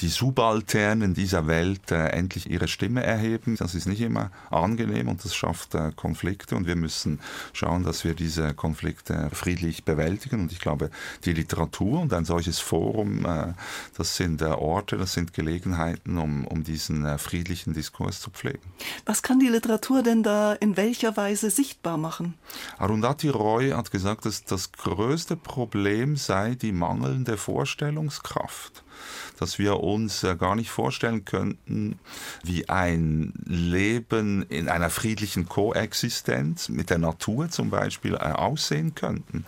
die 0.00 0.08
Subalternen 0.08 1.14
dieser 1.14 1.46
Welt 1.46 1.90
äh, 1.90 2.08
endlich 2.08 2.50
ihre 2.50 2.68
Stimme 2.68 3.02
erheben. 3.02 3.56
Das 3.56 3.74
ist 3.74 3.86
nicht 3.86 4.00
immer 4.00 4.30
angenehm 4.50 5.08
und 5.08 5.24
das 5.24 5.34
schafft 5.34 5.74
äh, 5.74 5.92
Konflikte 5.94 6.56
und 6.56 6.66
wir 6.66 6.76
müssen 6.76 7.20
schauen, 7.52 7.84
dass 7.84 8.04
wir 8.04 8.14
diese 8.14 8.54
Konflikte 8.54 9.28
friedlich 9.32 9.84
bewältigen. 9.84 10.40
Und 10.40 10.52
ich 10.52 10.60
glaube, 10.60 10.90
die 11.24 11.32
Literatur 11.32 12.00
und 12.00 12.12
ein 12.12 12.24
solches 12.24 12.58
Forum, 12.60 13.26
äh, 13.26 13.52
das 13.96 14.16
sind 14.16 14.40
äh, 14.42 14.53
Orte, 14.60 14.96
das 14.96 15.12
sind 15.12 15.34
Gelegenheiten, 15.34 16.18
um, 16.18 16.46
um 16.46 16.62
diesen 16.62 17.04
äh, 17.04 17.18
friedlichen 17.18 17.74
Diskurs 17.74 18.20
zu 18.20 18.30
pflegen. 18.30 18.62
Was 19.06 19.22
kann 19.22 19.40
die 19.40 19.48
Literatur 19.48 20.02
denn 20.02 20.22
da 20.22 20.52
in 20.52 20.76
welcher 20.76 21.16
Weise 21.16 21.50
sichtbar 21.50 21.96
machen? 21.96 22.34
Arundhati 22.78 23.28
Roy 23.28 23.70
hat 23.70 23.90
gesagt, 23.90 24.26
dass 24.26 24.44
das 24.44 24.72
größte 24.72 25.36
Problem 25.36 26.16
sei 26.16 26.54
die 26.54 26.72
mangelnde 26.72 27.36
Vorstellungskraft 27.36 28.83
dass 29.38 29.58
wir 29.58 29.80
uns 29.80 30.22
äh, 30.22 30.36
gar 30.36 30.54
nicht 30.54 30.70
vorstellen 30.70 31.24
könnten, 31.24 31.98
wie 32.42 32.68
ein 32.68 33.32
Leben 33.44 34.44
in 34.48 34.68
einer 34.68 34.90
friedlichen 34.90 35.48
Koexistenz 35.48 36.68
mit 36.68 36.90
der 36.90 36.98
Natur 36.98 37.48
zum 37.50 37.70
Beispiel 37.70 38.14
äh, 38.14 38.18
aussehen 38.18 38.94
könnten. 38.94 39.44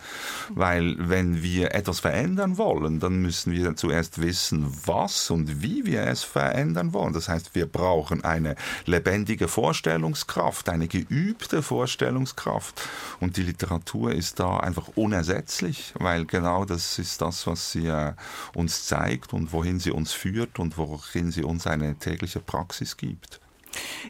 Weil 0.49 0.95
wenn 0.97 1.41
wir 1.41 1.73
etwas 1.73 1.99
verändern 1.99 2.57
wollen, 2.57 2.99
dann 2.99 3.21
müssen 3.21 3.53
wir 3.53 3.75
zuerst 3.75 4.21
wissen, 4.21 4.67
was 4.85 5.29
und 5.29 5.61
wie 5.61 5.85
wir 5.85 6.03
es 6.03 6.23
verändern 6.23 6.93
wollen. 6.93 7.13
Das 7.13 7.29
heißt, 7.29 7.55
wir 7.55 7.65
brauchen 7.65 8.23
eine 8.23 8.55
lebendige 8.85 9.47
Vorstellungskraft, 9.47 10.69
eine 10.69 10.87
geübte 10.87 11.61
Vorstellungskraft. 11.61 12.81
Und 13.19 13.37
die 13.37 13.43
Literatur 13.43 14.11
ist 14.11 14.39
da 14.39 14.57
einfach 14.57 14.89
unersetzlich, 14.95 15.93
weil 15.97 16.25
genau 16.25 16.65
das 16.65 16.99
ist 16.99 17.21
das, 17.21 17.47
was 17.47 17.71
sie 17.71 17.87
äh, 17.87 18.13
uns 18.53 18.85
zeigt 18.85 19.33
und 19.33 19.53
wohin 19.53 19.76
sie 19.79 19.91
uns 19.91 20.13
führt 20.13 20.59
und 20.59 20.77
worin 20.77 21.31
sie 21.31 21.43
uns 21.43 21.67
eine 21.67 21.95
tägliche 21.95 22.39
Praxis 22.39 22.97
gibt. 22.97 23.39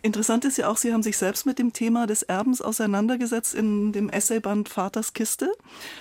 Interessant 0.01 0.45
ist 0.45 0.57
ja 0.57 0.69
auch, 0.69 0.77
Sie 0.77 0.93
haben 0.93 1.03
sich 1.03 1.17
selbst 1.17 1.45
mit 1.45 1.59
dem 1.59 1.73
Thema 1.73 2.07
des 2.07 2.23
Erbens 2.23 2.61
auseinandergesetzt 2.61 3.55
in 3.55 3.91
dem 3.91 4.09
Essayband 4.09 4.69
Vaters 4.69 5.13
Kiste, 5.13 5.51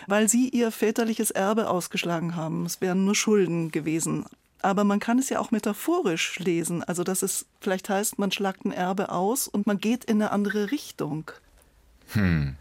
weil 0.07 0.29
Sie 0.29 0.49
Ihr 0.49 0.71
väterliches 0.71 1.31
Erbe 1.31 1.69
ausgeschlagen 1.69 2.37
haben. 2.37 2.67
Es 2.67 2.81
wären 2.81 3.05
nur 3.05 3.15
Schulden 3.15 3.73
gewesen. 3.73 4.27
Aber 4.63 4.85
man 4.85 5.01
kann 5.01 5.19
es 5.19 5.29
ja 5.29 5.39
auch 5.39 5.51
metaphorisch 5.51 6.39
lesen, 6.39 6.83
also 6.83 7.05
dass 7.05 7.23
es 7.23 7.47
vielleicht 7.61 7.89
heißt, 7.89 8.19
man 8.19 8.33
schlagt 8.33 8.65
ein 8.65 8.73
Erbe 8.73 9.11
aus 9.11 9.49
und 9.49 9.67
man 9.67 9.79
geht 9.79 10.05
in 10.05 10.21
eine 10.21 10.33
andere 10.33 10.71
Richtung. 10.71 11.31
Hm. 12.13 12.57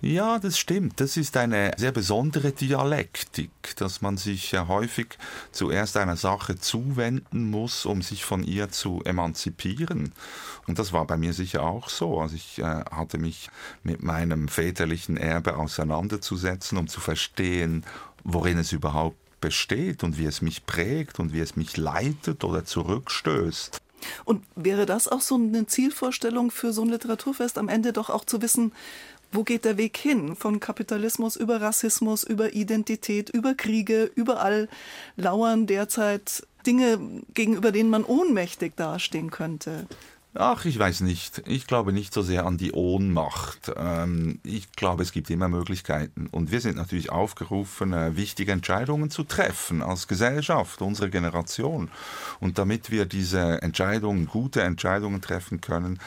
Ja, 0.00 0.38
das 0.38 0.58
stimmt. 0.58 1.00
Das 1.00 1.16
ist 1.16 1.36
eine 1.36 1.72
sehr 1.76 1.92
besondere 1.92 2.52
Dialektik, 2.52 3.50
dass 3.76 4.00
man 4.00 4.16
sich 4.16 4.52
ja 4.52 4.68
häufig 4.68 5.18
zuerst 5.50 5.96
einer 5.96 6.16
Sache 6.16 6.58
zuwenden 6.58 7.50
muss, 7.50 7.84
um 7.84 8.02
sich 8.02 8.24
von 8.24 8.44
ihr 8.44 8.70
zu 8.70 9.02
emanzipieren. 9.04 10.12
Und 10.66 10.78
das 10.78 10.92
war 10.92 11.06
bei 11.06 11.16
mir 11.16 11.32
sicher 11.32 11.62
auch 11.64 11.88
so. 11.88 12.20
Also 12.20 12.36
ich 12.36 12.58
äh, 12.58 12.62
hatte 12.62 13.18
mich 13.18 13.50
mit 13.82 14.02
meinem 14.02 14.48
väterlichen 14.48 15.16
Erbe 15.16 15.56
auseinanderzusetzen, 15.56 16.78
um 16.78 16.86
zu 16.86 17.00
verstehen, 17.00 17.84
worin 18.22 18.58
es 18.58 18.72
überhaupt 18.72 19.16
besteht 19.40 20.04
und 20.04 20.18
wie 20.18 20.26
es 20.26 20.42
mich 20.42 20.66
prägt 20.66 21.18
und 21.18 21.32
wie 21.32 21.40
es 21.40 21.56
mich 21.56 21.76
leitet 21.76 22.44
oder 22.44 22.64
zurückstößt. 22.64 23.80
Und 24.24 24.44
wäre 24.54 24.86
das 24.86 25.08
auch 25.08 25.20
so 25.20 25.34
eine 25.34 25.66
Zielvorstellung 25.66 26.50
für 26.50 26.72
so 26.72 26.82
ein 26.82 26.88
Literaturfest, 26.88 27.58
am 27.58 27.68
Ende 27.68 27.92
doch 27.92 28.10
auch 28.10 28.24
zu 28.24 28.42
wissen, 28.42 28.72
wo 29.32 29.44
geht 29.44 29.64
der 29.64 29.76
Weg 29.76 29.96
hin? 29.96 30.36
Von 30.36 30.60
Kapitalismus 30.60 31.36
über 31.36 31.60
Rassismus, 31.60 32.24
über 32.24 32.54
Identität, 32.54 33.30
über 33.30 33.54
Kriege, 33.54 34.10
überall 34.14 34.68
lauern 35.16 35.66
derzeit 35.66 36.46
Dinge, 36.66 36.98
gegenüber 37.34 37.72
denen 37.72 37.90
man 37.90 38.04
ohnmächtig 38.04 38.74
dastehen 38.76 39.30
könnte. 39.30 39.86
Ach, 40.34 40.66
ich 40.66 40.78
weiß 40.78 41.00
nicht. 41.00 41.42
Ich 41.46 41.66
glaube 41.66 41.92
nicht 41.92 42.12
so 42.12 42.22
sehr 42.22 42.46
an 42.46 42.58
die 42.58 42.72
Ohnmacht. 42.72 43.72
Ähm, 43.76 44.40
ich 44.44 44.70
glaube, 44.72 45.02
es 45.02 45.12
gibt 45.12 45.30
immer 45.30 45.48
Möglichkeiten. 45.48 46.28
Und 46.30 46.52
wir 46.52 46.60
sind 46.60 46.76
natürlich 46.76 47.10
aufgerufen, 47.10 47.92
äh, 47.92 48.14
wichtige 48.16 48.52
Entscheidungen 48.52 49.10
zu 49.10 49.24
treffen 49.24 49.82
als 49.82 50.06
Gesellschaft, 50.06 50.82
unsere 50.82 51.10
Generation. 51.10 51.90
Und 52.40 52.58
damit 52.58 52.90
wir 52.90 53.06
diese 53.06 53.62
Entscheidungen, 53.62 54.26
gute 54.26 54.62
Entscheidungen 54.62 55.22
treffen 55.22 55.60
können, 55.60 55.98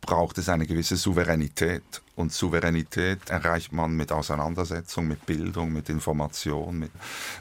braucht 0.00 0.38
es 0.38 0.48
eine 0.48 0.66
gewisse 0.66 0.96
Souveränität. 0.96 2.02
Und 2.18 2.32
Souveränität 2.32 3.30
erreicht 3.30 3.72
man 3.72 3.92
mit 3.92 4.10
Auseinandersetzung, 4.10 5.06
mit 5.06 5.24
Bildung, 5.24 5.72
mit 5.72 5.88
Information, 5.88 6.76
mit, 6.80 6.90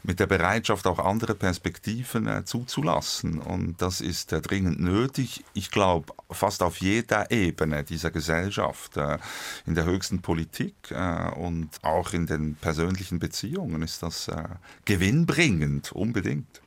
mit 0.03 0.19
der 0.19 0.27
Bereitschaft, 0.27 0.85
auch 0.85 0.99
andere 0.99 1.33
Perspektiven 1.33 2.27
äh, 2.27 2.45
zuzulassen. 2.45 3.39
Und 3.39 3.81
das 3.81 4.01
ist 4.01 4.33
äh, 4.33 4.39
dringend 4.39 4.79
nötig. 4.79 5.43
Ich 5.55 5.71
glaube, 5.71 6.13
fast 6.29 6.61
auf 6.61 6.77
jeder 6.77 7.31
Ebene 7.31 7.83
dieser 7.83 8.11
Gesellschaft, 8.11 8.97
äh, 8.97 9.17
in 9.65 9.73
der 9.73 9.85
höchsten 9.85 10.21
Politik 10.21 10.75
äh, 10.91 11.31
und 11.31 11.69
auch 11.81 12.13
in 12.13 12.27
den 12.27 12.53
persönlichen 12.53 13.17
Beziehungen 13.17 13.81
ist 13.81 14.03
das 14.03 14.27
äh, 14.27 14.43
gewinnbringend, 14.85 15.91
unbedingt. 15.91 16.61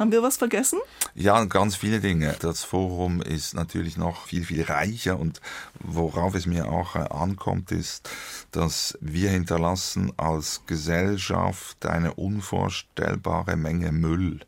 Haben 0.00 0.12
wir 0.12 0.22
was 0.22 0.38
vergessen? 0.38 0.78
Ja, 1.14 1.44
ganz 1.44 1.76
viele 1.76 2.00
Dinge. 2.00 2.34
Das 2.40 2.64
Forum 2.64 3.20
ist 3.20 3.52
natürlich 3.52 3.98
noch 3.98 4.24
viel, 4.24 4.44
viel 4.44 4.62
reicher 4.62 5.18
und 5.18 5.42
worauf 5.78 6.34
es 6.34 6.46
mir 6.46 6.72
auch 6.72 6.96
äh, 6.96 7.00
ankommt, 7.00 7.70
ist, 7.70 8.08
dass 8.50 8.96
wir 9.02 9.28
hinterlassen 9.28 10.10
als 10.16 10.62
Gesellschaft 10.66 11.84
eine 11.84 12.14
unvorstellbare 12.14 13.56
Menge 13.56 13.92
Müll. 13.92 14.40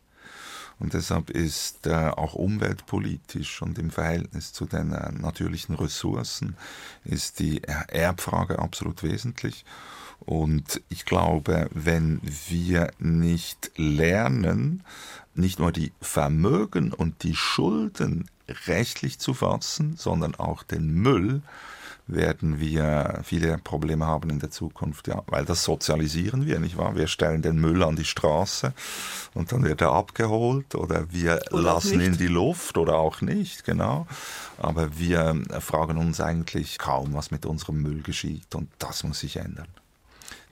Und 0.79 0.95
deshalb 0.95 1.29
ist 1.29 1.87
äh, 1.87 2.09
auch 2.09 2.33
umweltpolitisch 2.33 3.61
und 3.61 3.79
im 3.79 3.91
Verhältnis 3.91 4.55
zu 4.55 4.65
den 4.65 4.95
äh, 4.95 5.13
natürlichen 5.13 5.75
Ressourcen 5.75 6.57
ist 7.05 7.41
die 7.41 7.61
Erbfrage 7.63 8.59
absolut 8.59 9.03
wesentlich. 9.03 9.67
Und 10.25 10.81
ich 10.89 11.05
glaube, 11.05 11.69
wenn 11.73 12.21
wir 12.23 12.93
nicht 12.99 13.73
lernen, 13.77 14.85
nicht 15.35 15.59
nur 15.59 15.73
die 15.73 15.93
Vermögen 16.01 16.93
und 16.93 17.23
die 17.23 17.35
Schulden 17.35 18.29
rechtlich 18.67 19.19
zu 19.19 19.35
fassen, 19.35 19.97
sondern 19.97 20.35
auch 20.35 20.63
den 20.63 20.93
Müll, 20.93 21.43
werden 22.07 22.59
wir 22.59 23.21
viele 23.23 23.59
Probleme 23.59 24.07
haben 24.07 24.31
in 24.31 24.41
der 24.41 24.51
Zukunft, 24.51 25.09
ja, 25.09 25.23
weil 25.27 25.45
das 25.45 25.65
sozialisieren 25.65 26.47
wir, 26.47 26.59
nicht 26.59 26.77
wahr? 26.77 26.97
Wir 26.97 27.07
stellen 27.07 27.43
den 27.43 27.61
Müll 27.61 27.83
an 27.83 27.97
die 27.97 28.05
Straße 28.05 28.73
und 29.35 29.53
dann 29.53 29.63
wird 29.65 29.81
er 29.81 29.93
abgeholt 29.93 30.75
oder 30.75 31.13
wir 31.13 31.41
oder 31.53 31.63
lassen 31.63 31.95
ihn 31.95 32.13
in 32.13 32.19
die 32.19 32.27
Luft 32.27 32.77
oder 32.77 32.97
auch 32.97 33.21
nicht, 33.21 33.65
genau. 33.65 34.07
Aber 34.59 34.99
wir 34.99 35.41
fragen 35.61 35.97
uns 35.97 36.21
eigentlich 36.21 36.79
kaum, 36.79 37.15
was 37.15 37.31
mit 37.31 37.47
unserem 37.47 37.81
Müll 37.81 38.03
geschieht 38.03 38.55
und 38.55 38.69
das 38.79 39.05
muss 39.05 39.21
sich 39.21 39.37
ändern 39.37 39.69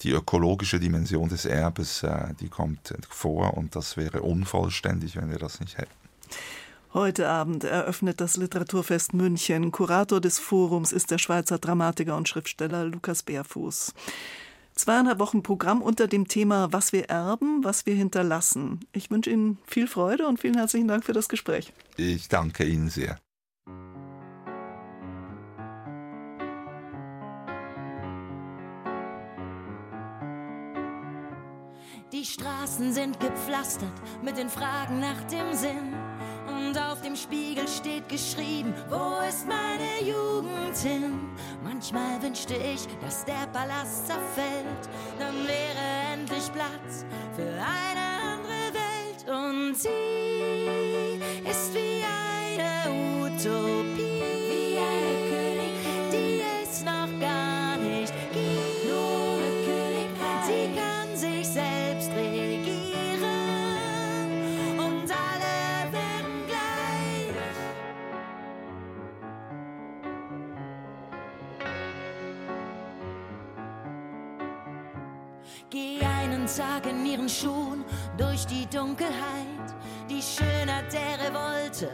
die 0.03 0.11
ökologische 0.11 0.81
Dimension 0.81 1.29
des 1.29 1.45
Erbes, 1.45 2.03
äh, 2.03 2.35
die 2.41 2.49
kommt 2.49 2.95
vor 3.09 3.57
und 3.57 3.77
das 3.77 3.97
wäre 3.97 4.23
unvollständig, 4.23 5.17
wenn 5.17 5.31
wir 5.31 5.39
das 5.39 5.61
nicht 5.61 5.79
hätten. 5.79 5.91
Heute 6.93 7.29
Abend 7.29 7.63
eröffnet 7.63 8.21
das 8.21 8.37
Literaturfest 8.37 9.15
München. 9.15 9.71
Kurator 9.71 10.21
des 10.21 10.41
Forums 10.41 10.91
ist 10.91 11.13
der 11.13 11.19
Schweizer 11.19 11.59
Dramatiker 11.59 12.17
und 12.17 12.29
Schriftsteller 12.29 12.85
Lukas 12.85 13.23
Bärfuß. 13.23 13.95
Zweieinhalb 14.75 15.21
Wochen 15.21 15.43
Programm 15.43 15.83
unter 15.83 16.09
dem 16.09 16.27
Thema 16.27 16.73
Was 16.73 16.93
wir 16.93 17.05
erben, 17.05 17.63
was 17.63 17.87
wir 17.87 17.95
hinterlassen. 17.95 18.81
Ich 18.93 19.11
wünsche 19.11 19.31
Ihnen 19.31 19.59
viel 19.67 19.87
Freude 19.87 20.27
und 20.27 20.41
vielen 20.41 20.57
herzlichen 20.57 20.89
Dank 20.89 21.05
für 21.05 21.13
das 21.13 21.29
Gespräch. 21.29 21.73
Ich 21.97 22.29
danke 22.29 22.65
Ihnen 22.65 22.89
sehr. 22.89 23.19
Die 32.13 32.25
Straßen 32.25 32.93
sind 32.93 33.21
gepflastert 33.21 33.93
mit 34.21 34.37
den 34.37 34.49
Fragen 34.49 34.99
nach 34.99 35.23
dem 35.31 35.53
Sinn. 35.53 35.95
Und 36.49 36.77
auf 36.77 37.01
dem 37.03 37.15
Spiegel 37.15 37.69
steht 37.69 38.09
geschrieben, 38.09 38.75
wo 38.89 39.21
ist 39.29 39.47
meine 39.47 40.01
Jugend 40.03 40.77
hin? 40.77 41.31
Manchmal 41.63 42.21
wünschte 42.21 42.55
ich, 42.55 42.89
dass 43.01 43.25
der 43.25 43.47
Palast 43.53 44.09
zerfällt, 44.09 44.89
dann 45.21 45.37
wäre 45.47 46.13
endlich 46.13 46.53
Platz 46.53 47.05
für 47.37 47.43
eine 47.43 48.33
andere 48.33 48.73
Welt. 48.75 49.29
Und 49.29 49.77
sie 49.77 51.21
ist 51.49 51.73
wie 51.73 52.03
eine 52.03 53.31
Utopie. 53.37 54.00
In 76.91 77.07
ihren 77.07 77.29
Schuhen 77.29 77.85
durch 78.19 78.45
die 78.47 78.67
Dunkelheit. 78.67 79.75
Die 80.09 80.21
Schönheit 80.21 80.93
der 80.93 81.27
Revolte 81.27 81.91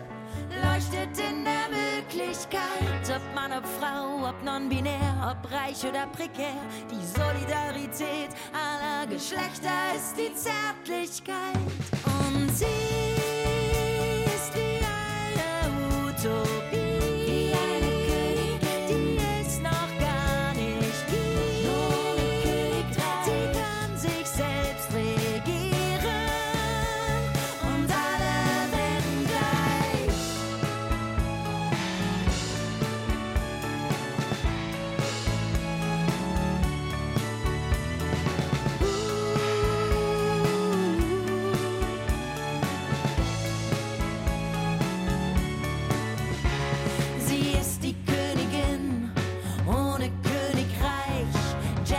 leuchtet 0.64 1.18
in 1.18 1.44
der 1.44 1.68
Möglichkeit. 1.68 3.04
Ob 3.14 3.34
Mann, 3.34 3.52
ob 3.52 3.66
Frau, 3.78 4.28
ob 4.28 4.42
non-binär, 4.42 5.30
ob 5.30 5.52
reich 5.52 5.84
oder 5.84 6.06
prekär. 6.06 6.60
Die 6.90 7.04
Solidarität 7.04 8.30
aller 8.52 9.06
Geschlechter 9.06 9.94
ist 9.94 10.16
die 10.16 10.34
Zärtlichkeit. 10.34 11.56
Und 12.04 12.56
sie 12.56 12.95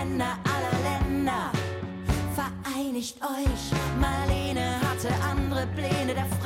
Männer 0.07 0.37
aller 0.45 0.75
Länder, 0.83 1.51
vereinigt 2.33 3.17
euch. 3.21 3.71
Marlene 3.99 4.79
hatte 4.79 5.09
andere 5.29 5.67
Pläne, 5.75 6.15
dafür 6.15 6.37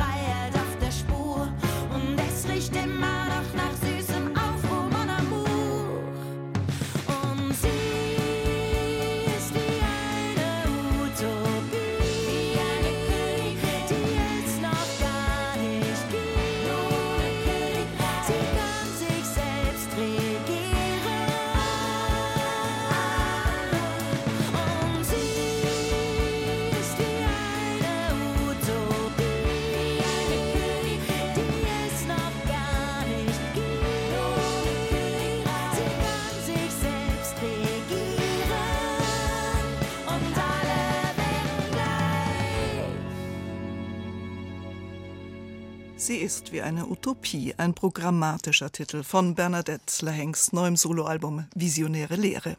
Sie 46.11 46.17
ist 46.17 46.51
wie 46.51 46.61
eine 46.61 46.87
Utopie, 46.87 47.53
ein 47.55 47.73
programmatischer 47.73 48.69
Titel 48.69 49.01
von 49.01 49.33
Bernadette 49.33 50.03
Lahengs 50.03 50.51
neuem 50.51 50.75
Soloalbum 50.75 51.45
Visionäre 51.55 52.17
Lehre. 52.17 52.57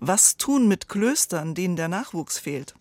Was 0.00 0.38
tun 0.38 0.66
mit 0.66 0.88
Klöstern, 0.88 1.54
denen 1.54 1.76
der 1.76 1.88
Nachwuchs 1.88 2.38
fehlt? 2.38 2.74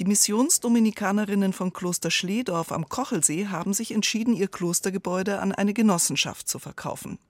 Die 0.00 0.04
Missionsdominikanerinnen 0.04 1.52
von 1.52 1.72
Kloster 1.72 2.10
Schledorf 2.10 2.72
am 2.72 2.88
Kochelsee 2.88 3.46
haben 3.46 3.72
sich 3.72 3.92
entschieden, 3.92 4.34
ihr 4.34 4.48
Klostergebäude 4.48 5.38
an 5.38 5.52
eine 5.52 5.74
Genossenschaft 5.74 6.48
zu 6.48 6.58
verkaufen. 6.58 7.20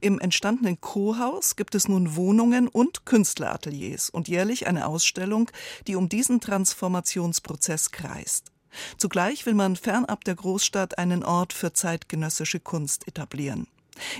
Im 0.00 0.18
entstandenen 0.18 0.82
Co-Haus 0.82 1.56
gibt 1.56 1.74
es 1.74 1.88
nun 1.88 2.14
Wohnungen 2.14 2.68
und 2.68 3.06
Künstlerateliers 3.06 4.10
und 4.10 4.28
jährlich 4.28 4.66
eine 4.66 4.86
Ausstellung, 4.86 5.50
die 5.86 5.96
um 5.96 6.10
diesen 6.10 6.42
Transformationsprozess 6.42 7.90
kreist. 7.90 8.51
Zugleich 8.96 9.46
will 9.46 9.54
man 9.54 9.76
fernab 9.76 10.24
der 10.24 10.34
Großstadt 10.34 10.98
einen 10.98 11.24
Ort 11.24 11.52
für 11.52 11.72
zeitgenössische 11.72 12.60
Kunst 12.60 13.06
etablieren. 13.08 13.66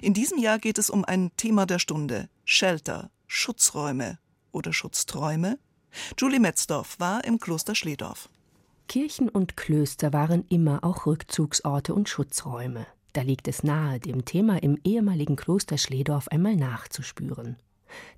In 0.01 0.15
diesem 0.15 0.39
Jahr 0.39 0.59
geht 0.59 0.79
es 0.79 0.91
um 0.91 1.05
ein 1.05 1.31
Thema 1.37 1.67
der 1.67 1.79
Stunde: 1.79 2.29
Shelter, 2.45 3.11
Schutzräume 3.27 4.19
oder 4.53 4.73
Schutzträume? 4.73 5.59
Julie 6.19 6.41
Metzdorf 6.41 6.99
war 6.99 7.25
im 7.25 7.39
Kloster 7.39 7.75
Schledorf. 7.75 8.29
Kirchen 8.89 9.29
und 9.29 9.57
Klöster 9.57 10.13
waren 10.13 10.45
immer 10.49 10.85
auch 10.85 11.07
Rückzugsorte 11.07 11.95
und 11.95 12.09
Schutzräume. 12.09 12.87
Da 13.13 13.23
liegt 13.23 13.49
es 13.49 13.63
nahe, 13.63 14.01
dem 14.01 14.25
Thema 14.25 14.63
im 14.63 14.79
ehemaligen 14.85 15.37
Kloster 15.37 15.79
Schledorf 15.79 16.29
einmal 16.29 16.57
nachzuspüren. 16.57 17.57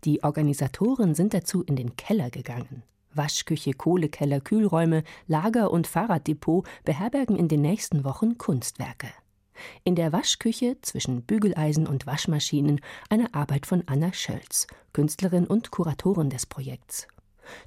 Die 0.05 0.23
Organisatoren 0.23 1.15
sind 1.15 1.35
dazu 1.35 1.63
in 1.63 1.77
den 1.77 1.97
Keller 1.97 2.31
gegangen. 2.31 2.83
Waschküche, 3.17 3.73
Kohlekeller, 3.73 4.41
Kühlräume, 4.41 5.05
Lager 5.27 5.71
und 5.71 5.87
Fahrraddepot 5.87 6.67
beherbergen 6.85 7.37
in 7.37 7.49
den 7.49 7.63
nächsten 7.63 8.05
Wochen 8.05 8.39
Kunstwerke. 8.39 9.09
In 9.85 9.95
der 9.95 10.13
Waschküche 10.13 10.77
zwischen 10.83 11.23
Bügeleisen 11.23 11.87
und 11.87 12.07
Waschmaschinen 12.07 12.81
eine 13.09 13.33
Arbeit 13.35 13.67
von 13.67 13.85
Anna 13.87 14.13
Schölz, 14.13 14.67
Künstlerin 14.93 15.47
und 15.47 15.71
Kuratorin 15.71 16.31
des 16.31 16.47
Projekts. 16.47 17.07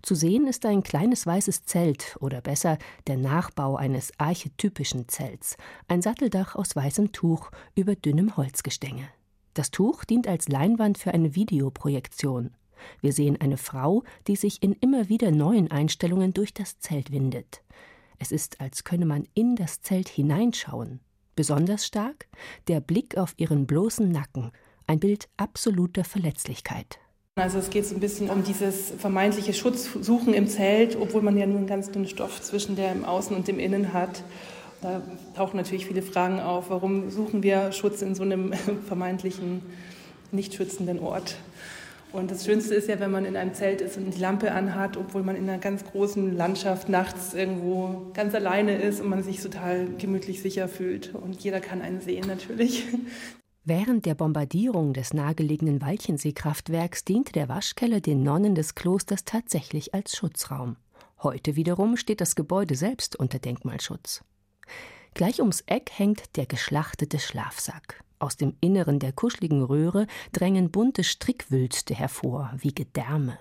Zu 0.01 0.15
sehen 0.15 0.47
ist 0.47 0.65
ein 0.65 0.83
kleines 0.83 1.25
weißes 1.25 1.63
Zelt 1.63 2.17
oder 2.19 2.41
besser 2.41 2.77
der 3.05 3.17
Nachbau 3.17 3.75
eines 3.75 4.11
archetypischen 4.17 5.07
Zelts, 5.07 5.55
ein 5.87 6.01
Satteldach 6.01 6.55
aus 6.55 6.75
weißem 6.75 7.11
Tuch 7.11 7.51
über 7.75 7.95
dünnem 7.95 8.37
Holzgestänge. 8.37 9.07
Das 9.53 9.71
Tuch 9.71 10.03
dient 10.03 10.27
als 10.27 10.47
Leinwand 10.49 10.97
für 10.97 11.13
eine 11.13 11.35
Videoprojektion. 11.35 12.51
Wir 13.01 13.13
sehen 13.13 13.39
eine 13.39 13.57
Frau, 13.57 14.03
die 14.27 14.35
sich 14.35 14.63
in 14.63 14.73
immer 14.73 15.09
wieder 15.09 15.31
neuen 15.31 15.71
Einstellungen 15.71 16.33
durch 16.33 16.53
das 16.53 16.79
Zelt 16.79 17.11
windet. 17.11 17.61
Es 18.19 18.31
ist, 18.31 18.59
als 18.59 18.83
könne 18.83 19.05
man 19.05 19.27
in 19.33 19.55
das 19.55 19.81
Zelt 19.81 20.09
hineinschauen. 20.09 20.99
Besonders 21.35 21.85
stark 21.85 22.27
der 22.67 22.79
Blick 22.79 23.17
auf 23.17 23.33
ihren 23.37 23.67
bloßen 23.67 24.09
Nacken, 24.09 24.51
ein 24.87 24.99
Bild 24.99 25.29
absoluter 25.37 26.03
Verletzlichkeit. 26.03 26.99
Also 27.35 27.59
es 27.59 27.69
geht 27.69 27.85
so 27.85 27.93
ein 27.93 27.99
bisschen 27.99 28.31
um 28.31 28.43
dieses 28.43 28.89
vermeintliche 28.97 29.53
Schutzsuchen 29.53 30.33
im 30.33 30.47
Zelt, 30.47 30.95
obwohl 30.99 31.21
man 31.21 31.37
ja 31.37 31.45
nur 31.45 31.59
einen 31.59 31.67
ganz 31.67 31.91
dünnen 31.91 32.07
Stoff 32.07 32.41
zwischen 32.41 32.75
dem 32.75 33.05
Außen 33.05 33.35
und 33.35 33.47
dem 33.47 33.59
Innen 33.59 33.93
hat. 33.93 34.23
Da 34.81 35.01
tauchen 35.35 35.57
natürlich 35.57 35.85
viele 35.85 36.01
Fragen 36.01 36.39
auf. 36.39 36.71
Warum 36.71 37.11
suchen 37.11 37.43
wir 37.43 37.71
Schutz 37.71 38.01
in 38.01 38.15
so 38.15 38.23
einem 38.23 38.53
vermeintlichen 38.87 39.61
nicht 40.31 40.55
schützenden 40.55 40.97
Ort? 40.97 41.35
Und 42.17 42.31
das 42.31 42.45
Schönste 42.45 42.73
ist 42.73 42.89
ja, 42.89 42.99
wenn 42.99 43.11
man 43.11 43.25
in 43.25 43.37
einem 43.37 43.53
Zelt 43.53 43.79
ist 43.79 43.95
und 43.95 44.09
die 44.09 44.19
Lampe 44.19 44.51
anhat, 44.51 44.97
obwohl 44.97 45.21
man 45.21 45.35
in 45.35 45.47
einer 45.47 45.59
ganz 45.59 45.85
großen 45.85 46.35
Landschaft 46.35 46.89
nachts 46.89 47.35
irgendwo 47.35 48.09
ganz 48.15 48.33
alleine 48.33 48.75
ist 48.81 49.01
und 49.01 49.09
man 49.09 49.21
sich 49.21 49.39
total 49.39 49.87
gemütlich 49.99 50.41
sicher 50.41 50.67
fühlt. 50.67 51.13
Und 51.13 51.43
jeder 51.43 51.59
kann 51.59 51.79
einen 51.79 52.01
sehen 52.01 52.25
natürlich. 52.25 52.85
Während 53.65 54.07
der 54.07 54.15
Bombardierung 54.15 54.93
des 54.93 55.13
nahegelegenen 55.13 55.79
Walchensee-Kraftwerks 55.79 57.05
diente 57.05 57.33
der 57.33 57.49
Waschkeller 57.49 58.01
den 58.01 58.23
Nonnen 58.23 58.55
des 58.55 58.73
Klosters 58.73 59.23
tatsächlich 59.23 59.93
als 59.93 60.17
Schutzraum. 60.17 60.77
Heute 61.21 61.55
wiederum 61.55 61.97
steht 61.97 62.19
das 62.19 62.35
Gebäude 62.35 62.73
selbst 62.73 63.15
unter 63.15 63.37
Denkmalschutz. 63.37 64.23
Gleich 65.13 65.39
ums 65.39 65.61
Eck 65.67 65.91
hängt 65.93 66.35
der 66.35 66.47
geschlachtete 66.47 67.19
Schlafsack. 67.19 68.03
Aus 68.19 68.35
dem 68.35 68.55
Inneren 68.61 68.99
der 68.99 69.11
kuscheligen 69.11 69.63
Röhre 69.63 70.07
drängen 70.31 70.71
bunte 70.71 71.03
Strickwülste 71.03 71.93
hervor, 71.93 72.51
wie 72.57 72.73
Gedärme. 72.73 73.37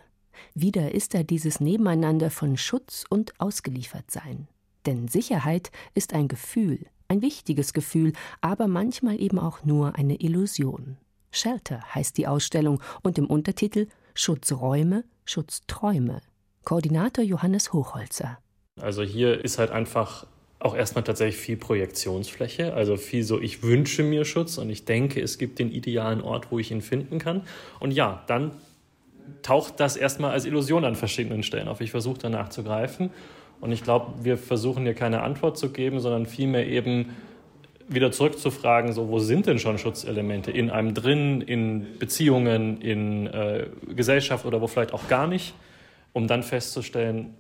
Wieder 0.55 0.95
ist 0.95 1.15
da 1.15 1.23
dieses 1.23 1.61
Nebeneinander 1.61 2.31
von 2.31 2.57
Schutz 2.57 3.05
und 3.09 3.39
Ausgeliefertsein. 3.41 4.49
Denn 4.85 5.09
Sicherheit 5.09 5.71
ist 5.95 6.13
ein 6.13 6.29
Gefühl, 6.29 6.87
ein 7.09 7.23
wichtiges 7.23 7.73
Gefühl, 7.73 8.13
aber 8.41 8.69
manchmal 8.69 9.21
eben 9.21 9.39
auch 9.39 9.65
nur 9.65 9.97
eine 9.97 10.21
Illusion. 10.21 10.99
Shelter 11.31 11.83
heißt 11.95 12.17
die 12.19 12.27
Ausstellung 12.27 12.81
und 13.03 13.19
im 13.19 13.27
Untertitel 13.27 13.89
Schutzräume, 14.15 15.05
Schutzträume. 15.25 16.21
Koordinator 16.65 17.25
Johannes 17.25 17.73
Hochholzer. 17.73 18.39
Also 18.81 19.03
hier 19.03 19.43
ist 19.45 19.59
halt 19.59 19.71
einfach 19.71 20.27
auch 20.67 20.77
erstmal 20.77 21.05
tatsächlich 21.05 21.37
viel 21.37 21.57
Projektionsfläche, 21.57 22.75
also 22.75 22.97
viel 22.97 23.23
so, 23.23 23.41
ich 23.41 23.63
wünsche 23.63 24.03
mir 24.03 24.25
Schutz 24.25 24.59
und 24.59 24.69
ich 24.69 24.85
denke, 24.85 25.21
es 25.21 25.39
gibt 25.39 25.59
den 25.59 25.71
idealen 25.71 26.21
Ort, 26.21 26.51
wo 26.51 26.59
ich 26.59 26.71
ihn 26.71 26.83
finden 26.83 27.19
kann. 27.19 27.43
Und 27.79 27.93
ja, 27.93 28.25
dann 28.27 28.51
taucht 29.43 29.81
das 29.81 29.97
erstmal 29.97 30.33
als 30.33 30.45
Illusion 30.45 30.85
an 30.85 30.97
verschiedenen 30.97 31.43
Stellen 31.43 31.69
auf. 31.69 31.81
Ich 31.81 31.93
versuche 31.93 32.19
danach 32.19 32.49
zu 32.49 32.65
greifen 32.65 33.11
und 33.61 33.73
ich 33.73 33.83
glaube, 33.83 34.25
wir 34.25 34.37
versuchen 34.37 34.83
hier 34.83 34.95
keine 34.95 35.23
Antwort 35.23 35.57
zu 35.57 35.71
geben, 35.71 36.01
sondern 36.01 36.27
vielmehr 36.27 36.67
eben 36.67 37.17
wieder 37.89 38.11
zurückzufragen, 38.11 38.93
so 38.93 39.09
wo 39.09 39.21
sind 39.21 39.47
denn 39.47 39.59
schon 39.59 39.79
Schutzelemente 39.79 40.51
in 40.51 40.71
einem 40.71 40.93
drin, 40.93 41.41
in 41.41 41.99
Beziehungen, 41.99 42.81
in 42.81 43.29
äh, 43.29 43.69
Gesellschaft 43.95 44.45
oder 44.45 44.61
wo 44.61 44.67
vielleicht 44.67 44.93
auch 44.93 45.07
gar 45.09 45.29
nicht, 45.29 45.55
um 46.13 46.27
dann 46.27 46.43
festzustellen, 46.43 47.35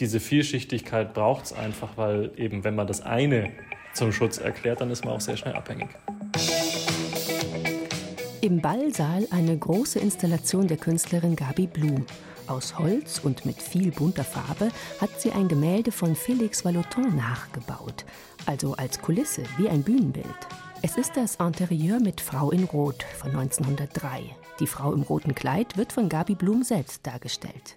diese 0.00 0.20
Vielschichtigkeit 0.20 1.14
braucht 1.14 1.46
es 1.46 1.52
einfach, 1.52 1.96
weil 1.96 2.30
eben, 2.36 2.64
wenn 2.64 2.74
man 2.74 2.86
das 2.86 3.00
eine 3.00 3.50
zum 3.94 4.12
Schutz 4.12 4.38
erklärt, 4.38 4.80
dann 4.80 4.90
ist 4.90 5.04
man 5.04 5.14
auch 5.14 5.20
sehr 5.20 5.36
schnell 5.36 5.54
abhängig. 5.54 5.88
Im 8.40 8.60
Ballsaal 8.60 9.26
eine 9.30 9.58
große 9.58 9.98
Installation 9.98 10.68
der 10.68 10.76
Künstlerin 10.76 11.34
Gabi 11.34 11.66
Blum. 11.66 12.06
Aus 12.46 12.78
Holz 12.78 13.20
und 13.22 13.44
mit 13.44 13.60
viel 13.60 13.90
bunter 13.90 14.24
Farbe 14.24 14.70
hat 15.00 15.20
sie 15.20 15.32
ein 15.32 15.48
Gemälde 15.48 15.92
von 15.92 16.14
Félix 16.14 16.64
Vallotton 16.64 17.14
nachgebaut, 17.14 18.06
also 18.46 18.72
als 18.74 19.02
Kulisse 19.02 19.42
wie 19.58 19.68
ein 19.68 19.82
Bühnenbild. 19.82 20.26
Es 20.80 20.96
ist 20.96 21.16
das 21.16 21.34
Interieur 21.36 22.00
mit 22.00 22.20
Frau 22.20 22.50
in 22.50 22.64
Rot 22.64 23.02
von 23.18 23.30
1903. 23.30 24.22
Die 24.60 24.66
Frau 24.66 24.92
im 24.94 25.02
roten 25.02 25.34
Kleid 25.34 25.76
wird 25.76 25.92
von 25.92 26.08
Gabi 26.08 26.36
Blum 26.36 26.62
selbst 26.62 27.06
dargestellt. 27.06 27.76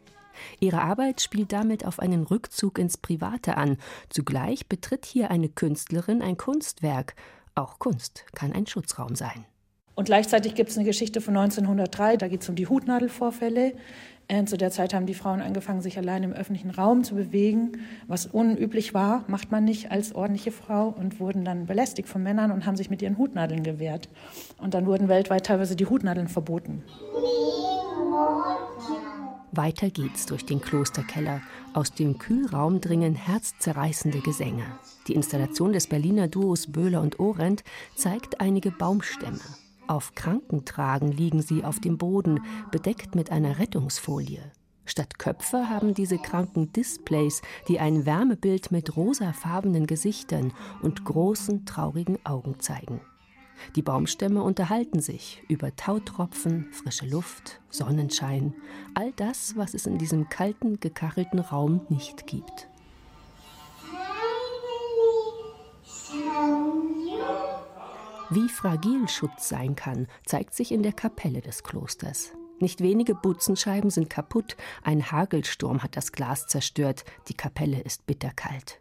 Ihre 0.60 0.82
Arbeit 0.82 1.22
spielt 1.22 1.52
damit 1.52 1.86
auf 1.86 2.00
einen 2.00 2.24
Rückzug 2.24 2.78
ins 2.78 2.98
Private 2.98 3.58
an. 3.58 3.78
Zugleich 4.10 4.68
betritt 4.68 5.06
hier 5.06 5.32
eine 5.32 5.50
Künstlerin 5.50 6.22
ein 6.22 6.38
Kunstwerk. 6.38 7.16
Auch 7.56 7.80
Kunst 7.80 8.26
kann 8.34 8.54
ein 8.54 8.68
Schutzraum 8.68 9.16
sein. 9.16 9.46
Und 9.96 10.06
gleichzeitig 10.06 10.56
gibt 10.56 10.70
es 10.70 10.78
eine 10.78 10.86
Geschichte 10.86 11.22
von 11.22 11.36
1903, 11.36 12.18
da 12.18 12.28
geht 12.28 12.42
es 12.42 12.50
um 12.50 12.56
die 12.56 12.68
Hutnadelvorfälle. 12.68 13.74
Äh, 14.28 14.46
zu 14.46 14.58
der 14.58 14.72
Zeit 14.72 14.94
haben 14.94 15.06
die 15.06 15.14
Frauen 15.14 15.42
angefangen, 15.42 15.82
sich 15.82 15.98
allein 15.98 16.24
im 16.24 16.32
öffentlichen 16.32 16.70
Raum 16.70 17.04
zu 17.04 17.16
bewegen, 17.16 17.74
was 18.08 18.26
unüblich 18.26 18.94
war, 18.94 19.26
macht 19.28 19.52
man 19.52 19.66
nicht 19.66 19.92
als 19.92 20.16
ordentliche 20.16 20.52
Frau 20.52 20.88
und 20.88 21.20
wurden 21.20 21.44
dann 21.44 21.66
belästigt 21.66 22.08
von 22.08 22.24
Männern 22.24 22.52
und 22.52 22.66
haben 22.66 22.78
sich 22.78 22.90
mit 22.90 23.02
ihren 23.02 23.18
Hutnadeln 23.18 23.64
gewehrt. 23.64 24.08
Und 24.58 24.74
dann 24.74 24.86
wurden 24.86 25.10
weltweit 25.10 25.46
teilweise 25.46 25.76
die 25.76 25.86
Hutnadeln 25.86 26.30
verboten. 26.30 26.84
Weiter 29.54 29.90
geht's 29.90 30.26
durch 30.26 30.46
den 30.46 30.62
Klosterkeller. 30.62 31.42
Aus 31.74 31.94
dem 31.94 32.18
Kühlraum 32.18 32.80
dringen 32.80 33.16
herzzerreißende 33.16 34.20
Gesänge. 34.20 34.64
Die 35.08 35.14
Installation 35.14 35.74
des 35.74 35.88
Berliner 35.88 36.30
Duos 36.30 36.72
Böhler 36.72 37.02
und 37.02 37.20
Orent 37.20 37.64
zeigt 37.96 38.40
einige 38.40 38.72
Baumstämme. 38.72 39.42
Auf 39.88 40.16
Krankentragen 40.16 41.12
liegen 41.12 41.42
sie 41.42 41.66
auf 41.66 41.82
dem 41.82 41.98
Boden, 41.98 42.40
bedeckt 42.72 43.14
mit 43.16 43.30
einer 43.30 43.60
Rettungsfolie. 43.60 44.42
Statt 44.86 45.20
Köpfe 45.20 45.70
haben 45.70 45.94
diese 45.94 46.18
Kranken 46.18 46.72
Displays, 46.72 47.42
die 47.68 47.80
ein 47.80 48.06
Wärmebild 48.06 48.72
mit 48.72 48.96
rosafarbenen 48.96 49.86
Gesichtern 49.86 50.54
und 50.82 51.04
großen, 51.04 51.66
traurigen 51.66 52.18
Augen 52.26 52.60
zeigen. 52.60 53.02
Die 53.76 53.82
Baumstämme 53.82 54.42
unterhalten 54.44 55.02
sich 55.02 55.44
über 55.48 55.76
Tautropfen, 55.76 56.72
frische 56.72 57.06
Luft, 57.06 57.62
Sonnenschein, 57.70 58.54
all 58.94 59.12
das, 59.14 59.56
was 59.56 59.74
es 59.74 59.86
in 59.86 59.98
diesem 59.98 60.30
kalten, 60.30 60.80
gekachelten 60.80 61.40
Raum 61.40 61.82
nicht 61.90 62.28
gibt. 62.28 62.68
Wie 68.30 68.48
fragil 68.48 69.10
Schutz 69.10 69.50
sein 69.50 69.76
kann, 69.76 70.08
zeigt 70.26 70.54
sich 70.54 70.72
in 70.72 70.84
der 70.84 70.94
Kapelle 70.94 71.42
des 71.42 71.64
Klosters. 71.64 72.32
Nicht 72.62 72.80
wenige 72.80 73.16
Butzenscheiben 73.16 73.90
sind 73.90 74.10
kaputt, 74.10 74.56
ein 74.84 75.12
Hagelsturm 75.12 75.84
hat 75.84 75.98
das 75.98 76.12
Glas 76.12 76.48
zerstört, 76.48 77.04
die 77.28 77.34
Kapelle 77.34 77.82
ist 77.82 78.06
bitterkalt. 78.06 78.80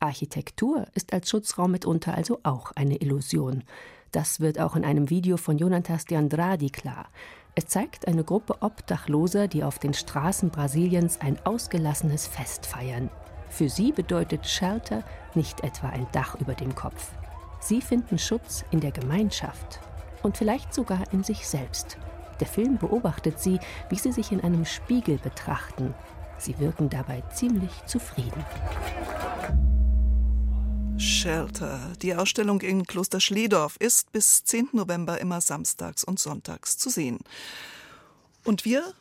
Architektur 0.00 0.86
ist 0.94 1.12
als 1.12 1.30
Schutzraum 1.30 1.70
mitunter 1.70 2.14
also 2.14 2.40
auch 2.42 2.72
eine 2.72 2.96
Illusion. 2.96 3.64
Das 4.12 4.40
wird 4.40 4.60
auch 4.60 4.76
in 4.76 4.84
einem 4.84 5.08
Video 5.08 5.38
von 5.38 5.56
Jonatas 5.56 6.04
de 6.04 6.18
Andrade 6.18 6.68
klar. 6.68 7.06
Es 7.54 7.66
zeigt 7.66 8.06
eine 8.06 8.24
Gruppe 8.24 8.56
Obdachloser, 8.60 9.48
die 9.48 9.64
auf 9.64 9.78
den 9.78 9.94
Straßen 9.94 10.50
Brasiliens 10.50 11.20
ein 11.22 11.38
ausgelassenes 11.44 12.26
Fest 12.26 12.66
feiern. 12.66 13.10
Für 13.48 13.70
sie 13.70 13.90
bedeutet 13.90 14.46
Shelter 14.46 15.02
nicht 15.34 15.64
etwa 15.64 15.88
ein 15.88 16.06
Dach 16.12 16.38
über 16.38 16.52
dem 16.52 16.74
Kopf. 16.74 17.10
Sie 17.60 17.80
finden 17.80 18.18
Schutz 18.18 18.64
in 18.70 18.80
der 18.80 18.92
Gemeinschaft 18.92 19.80
und 20.22 20.36
vielleicht 20.36 20.74
sogar 20.74 21.10
in 21.12 21.24
sich 21.24 21.48
selbst. 21.48 21.96
Der 22.40 22.46
Film 22.46 22.76
beobachtet 22.76 23.40
sie, 23.40 23.60
wie 23.88 23.98
sie 23.98 24.12
sich 24.12 24.30
in 24.30 24.42
einem 24.42 24.66
Spiegel 24.66 25.16
betrachten. 25.16 25.94
Sie 26.36 26.58
wirken 26.58 26.90
dabei 26.90 27.22
ziemlich 27.32 27.72
zufrieden. 27.86 28.44
Shelter. 31.02 31.80
Die 32.00 32.14
Ausstellung 32.14 32.60
in 32.60 32.86
Kloster 32.86 33.20
Schledorf 33.20 33.76
ist 33.78 34.12
bis 34.12 34.44
10. 34.44 34.68
November 34.72 35.20
immer 35.20 35.40
samstags 35.40 36.04
und 36.04 36.20
sonntags 36.20 36.78
zu 36.78 36.90
sehen. 36.90 37.18
Und 38.44 38.64
wir 38.64 38.94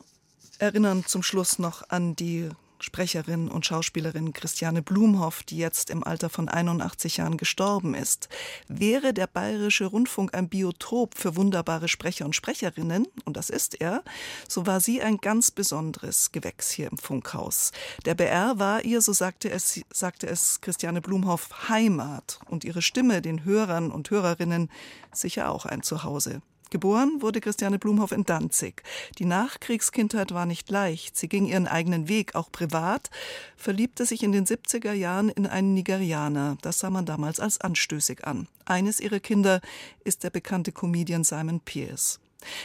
erinnern 0.58 1.06
zum 1.06 1.22
Schluss 1.22 1.60
noch 1.60 1.88
an 1.90 2.16
die 2.16 2.50
Sprecherin 2.84 3.50
und 3.50 3.66
Schauspielerin 3.66 4.34
Christiane 4.34 4.82
Blumhoff, 4.82 5.44
die 5.44 5.58
jetzt 5.58 5.90
im 5.90 6.04
Alter 6.04 6.30
von 6.30 6.50
81 6.50 7.18
Jahren 7.18 7.38
gestorben 7.38 7.94
ist. 7.94 8.30
Wäre 8.68 9.14
der 9.14 9.28
Bayerische 9.28 9.86
Rundfunk 9.86 10.34
ein 10.34 10.50
Biotop 10.50 11.18
für 11.18 11.36
wunderbare 11.36 11.88
Sprecher 11.88 12.26
und 12.26 12.36
Sprecherinnen, 12.36 13.08
und 13.26 13.38
das 13.38 13.50
ist 13.50 13.80
er, 13.80 14.04
so 14.48 14.66
war 14.66 14.80
sie 14.80 15.02
ein 15.02 15.18
ganz 15.18 15.52
besonderes 15.52 16.32
Gewächs 16.32 16.72
hier 16.72 16.92
im 16.92 16.98
Funkhaus. 16.98 17.72
Der 18.06 18.16
BR 18.16 18.60
war 18.60 18.84
ihr, 18.84 19.02
so 19.02 19.14
sagte 19.14 19.50
es, 19.50 19.82
sagte 19.92 20.28
es 20.28 20.62
Christiane 20.62 21.02
Blumhoff, 21.02 21.70
Heimat 21.70 22.40
und 22.50 22.64
ihre 22.64 22.82
Stimme 22.82 23.22
den 23.22 23.46
Hörern 23.46 23.92
und 23.92 24.10
Hörerinnen 24.10 24.70
sicher 25.14 25.50
auch 25.50 25.66
ein 25.66 25.84
Zuhause. 25.84 26.42
Geboren 26.72 27.22
wurde 27.22 27.42
Christiane 27.42 27.80
Blumhoff 27.80 28.14
in 28.14 28.24
Danzig. 28.24 28.82
Die 29.20 29.26
Nachkriegskindheit 29.26 30.34
war 30.34 30.46
nicht 30.46 30.72
leicht. 30.72 31.18
Sie 31.18 31.28
ging 31.28 31.46
ihren 31.46 31.68
eigenen 31.68 32.08
Weg, 32.08 32.34
auch 32.34 32.50
privat, 32.50 33.10
verliebte 33.58 34.06
sich 34.06 34.24
in 34.24 34.32
den 34.32 34.46
70er 34.46 34.94
Jahren 34.94 35.28
in 35.28 35.46
einen 35.46 35.74
Nigerianer. 35.74 36.58
Das 36.62 36.80
sah 36.80 36.90
man 36.90 37.06
damals 37.06 37.42
als 37.42 37.60
anstößig 37.60 38.26
an. 38.26 38.48
Eines 38.64 39.02
ihrer 39.02 39.20
Kinder 39.20 39.60
ist 40.06 40.24
der 40.24 40.30
bekannte 40.30 40.72
Comedian 40.72 41.26
Simon 41.26 41.60
Pierce. 41.60 42.22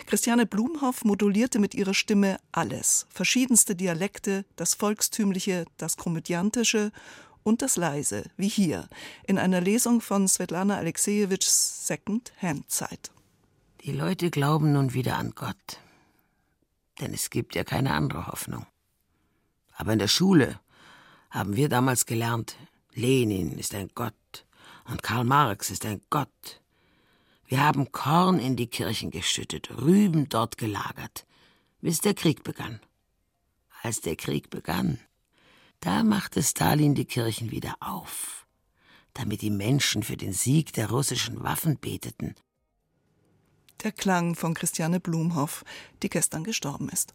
Christiane 0.07 0.47
Blumhoff 0.47 1.05
modulierte 1.05 1.59
mit 1.59 1.75
ihrer 1.75 1.93
Stimme 1.93 2.39
alles. 2.53 3.09
Verschiedenste 3.11 3.75
Dialekte, 3.75 4.45
das 4.55 4.75
Volkstümliche, 4.75 5.65
das 5.79 5.97
Komödiantische 5.97 6.93
und 7.43 7.61
das 7.61 7.77
Leise, 7.77 8.31
wie 8.37 8.49
hier, 8.49 8.89
in 9.27 9.37
einer 9.37 9.61
Lesung 9.61 10.01
von 10.01 10.29
Svetlana 10.29 10.77
Alexejewitschs 10.77 11.89
Second-Hand-Zeit. 11.89 13.11
Die 13.85 13.93
Leute 13.93 14.31
glauben 14.31 14.73
nun 14.73 14.95
wieder 14.95 15.17
an 15.17 15.33
Gott, 15.35 15.81
denn 17.01 17.13
es 17.13 17.31
gibt 17.31 17.55
ja 17.55 17.63
keine 17.63 17.93
andere 17.93 18.27
Hoffnung. 18.27 18.67
Aber 19.75 19.93
in 19.93 19.99
der 19.99 20.09
Schule 20.09 20.59
haben 21.31 21.57
wir 21.57 21.69
damals 21.69 22.07
gelernt, 22.07 22.57
Lenin 22.95 23.59
ist 23.59 23.75
ein 23.75 23.91
Gott 23.95 24.47
und 24.87 25.03
Karl 25.03 25.25
Marx 25.25 25.71
ist 25.71 25.85
ein 25.85 26.01
Gott. 26.11 26.63
Wir 27.45 27.61
haben 27.61 27.93
Korn 27.93 28.41
in 28.41 28.57
die 28.57 28.67
Kirchen 28.67 29.11
geschüttet, 29.11 29.71
Rüben 29.71 30.29
dort 30.29 30.57
gelagert, 30.59 31.27
bis 31.81 32.01
der 32.01 32.15
Krieg 32.15 32.43
begann. 32.43 32.81
Als 33.83 34.01
der 34.01 34.17
Krieg 34.17 34.51
begann, 34.51 34.99
da 35.81 36.03
machte 36.03 36.43
Stalin 36.43 36.95
die 36.95 37.05
Kirchen 37.05 37.51
wieder 37.51 37.77
auf, 37.81 38.47
damit 39.13 39.43
die 39.43 39.51
Menschen 39.51 40.03
für 40.03 40.17
den 40.17 40.33
Sieg 40.33 40.73
der 40.73 40.91
russischen 40.91 41.43
Waffen 41.45 41.79
beteten 41.79 42.35
der 43.87 43.93
Klang 43.93 44.35
von 44.35 44.53
Christiane 44.53 44.99
Blumhoff, 44.99 45.65
die 46.03 46.09
gestern 46.09 46.43
gestorben 46.43 46.89
ist. 46.89 47.15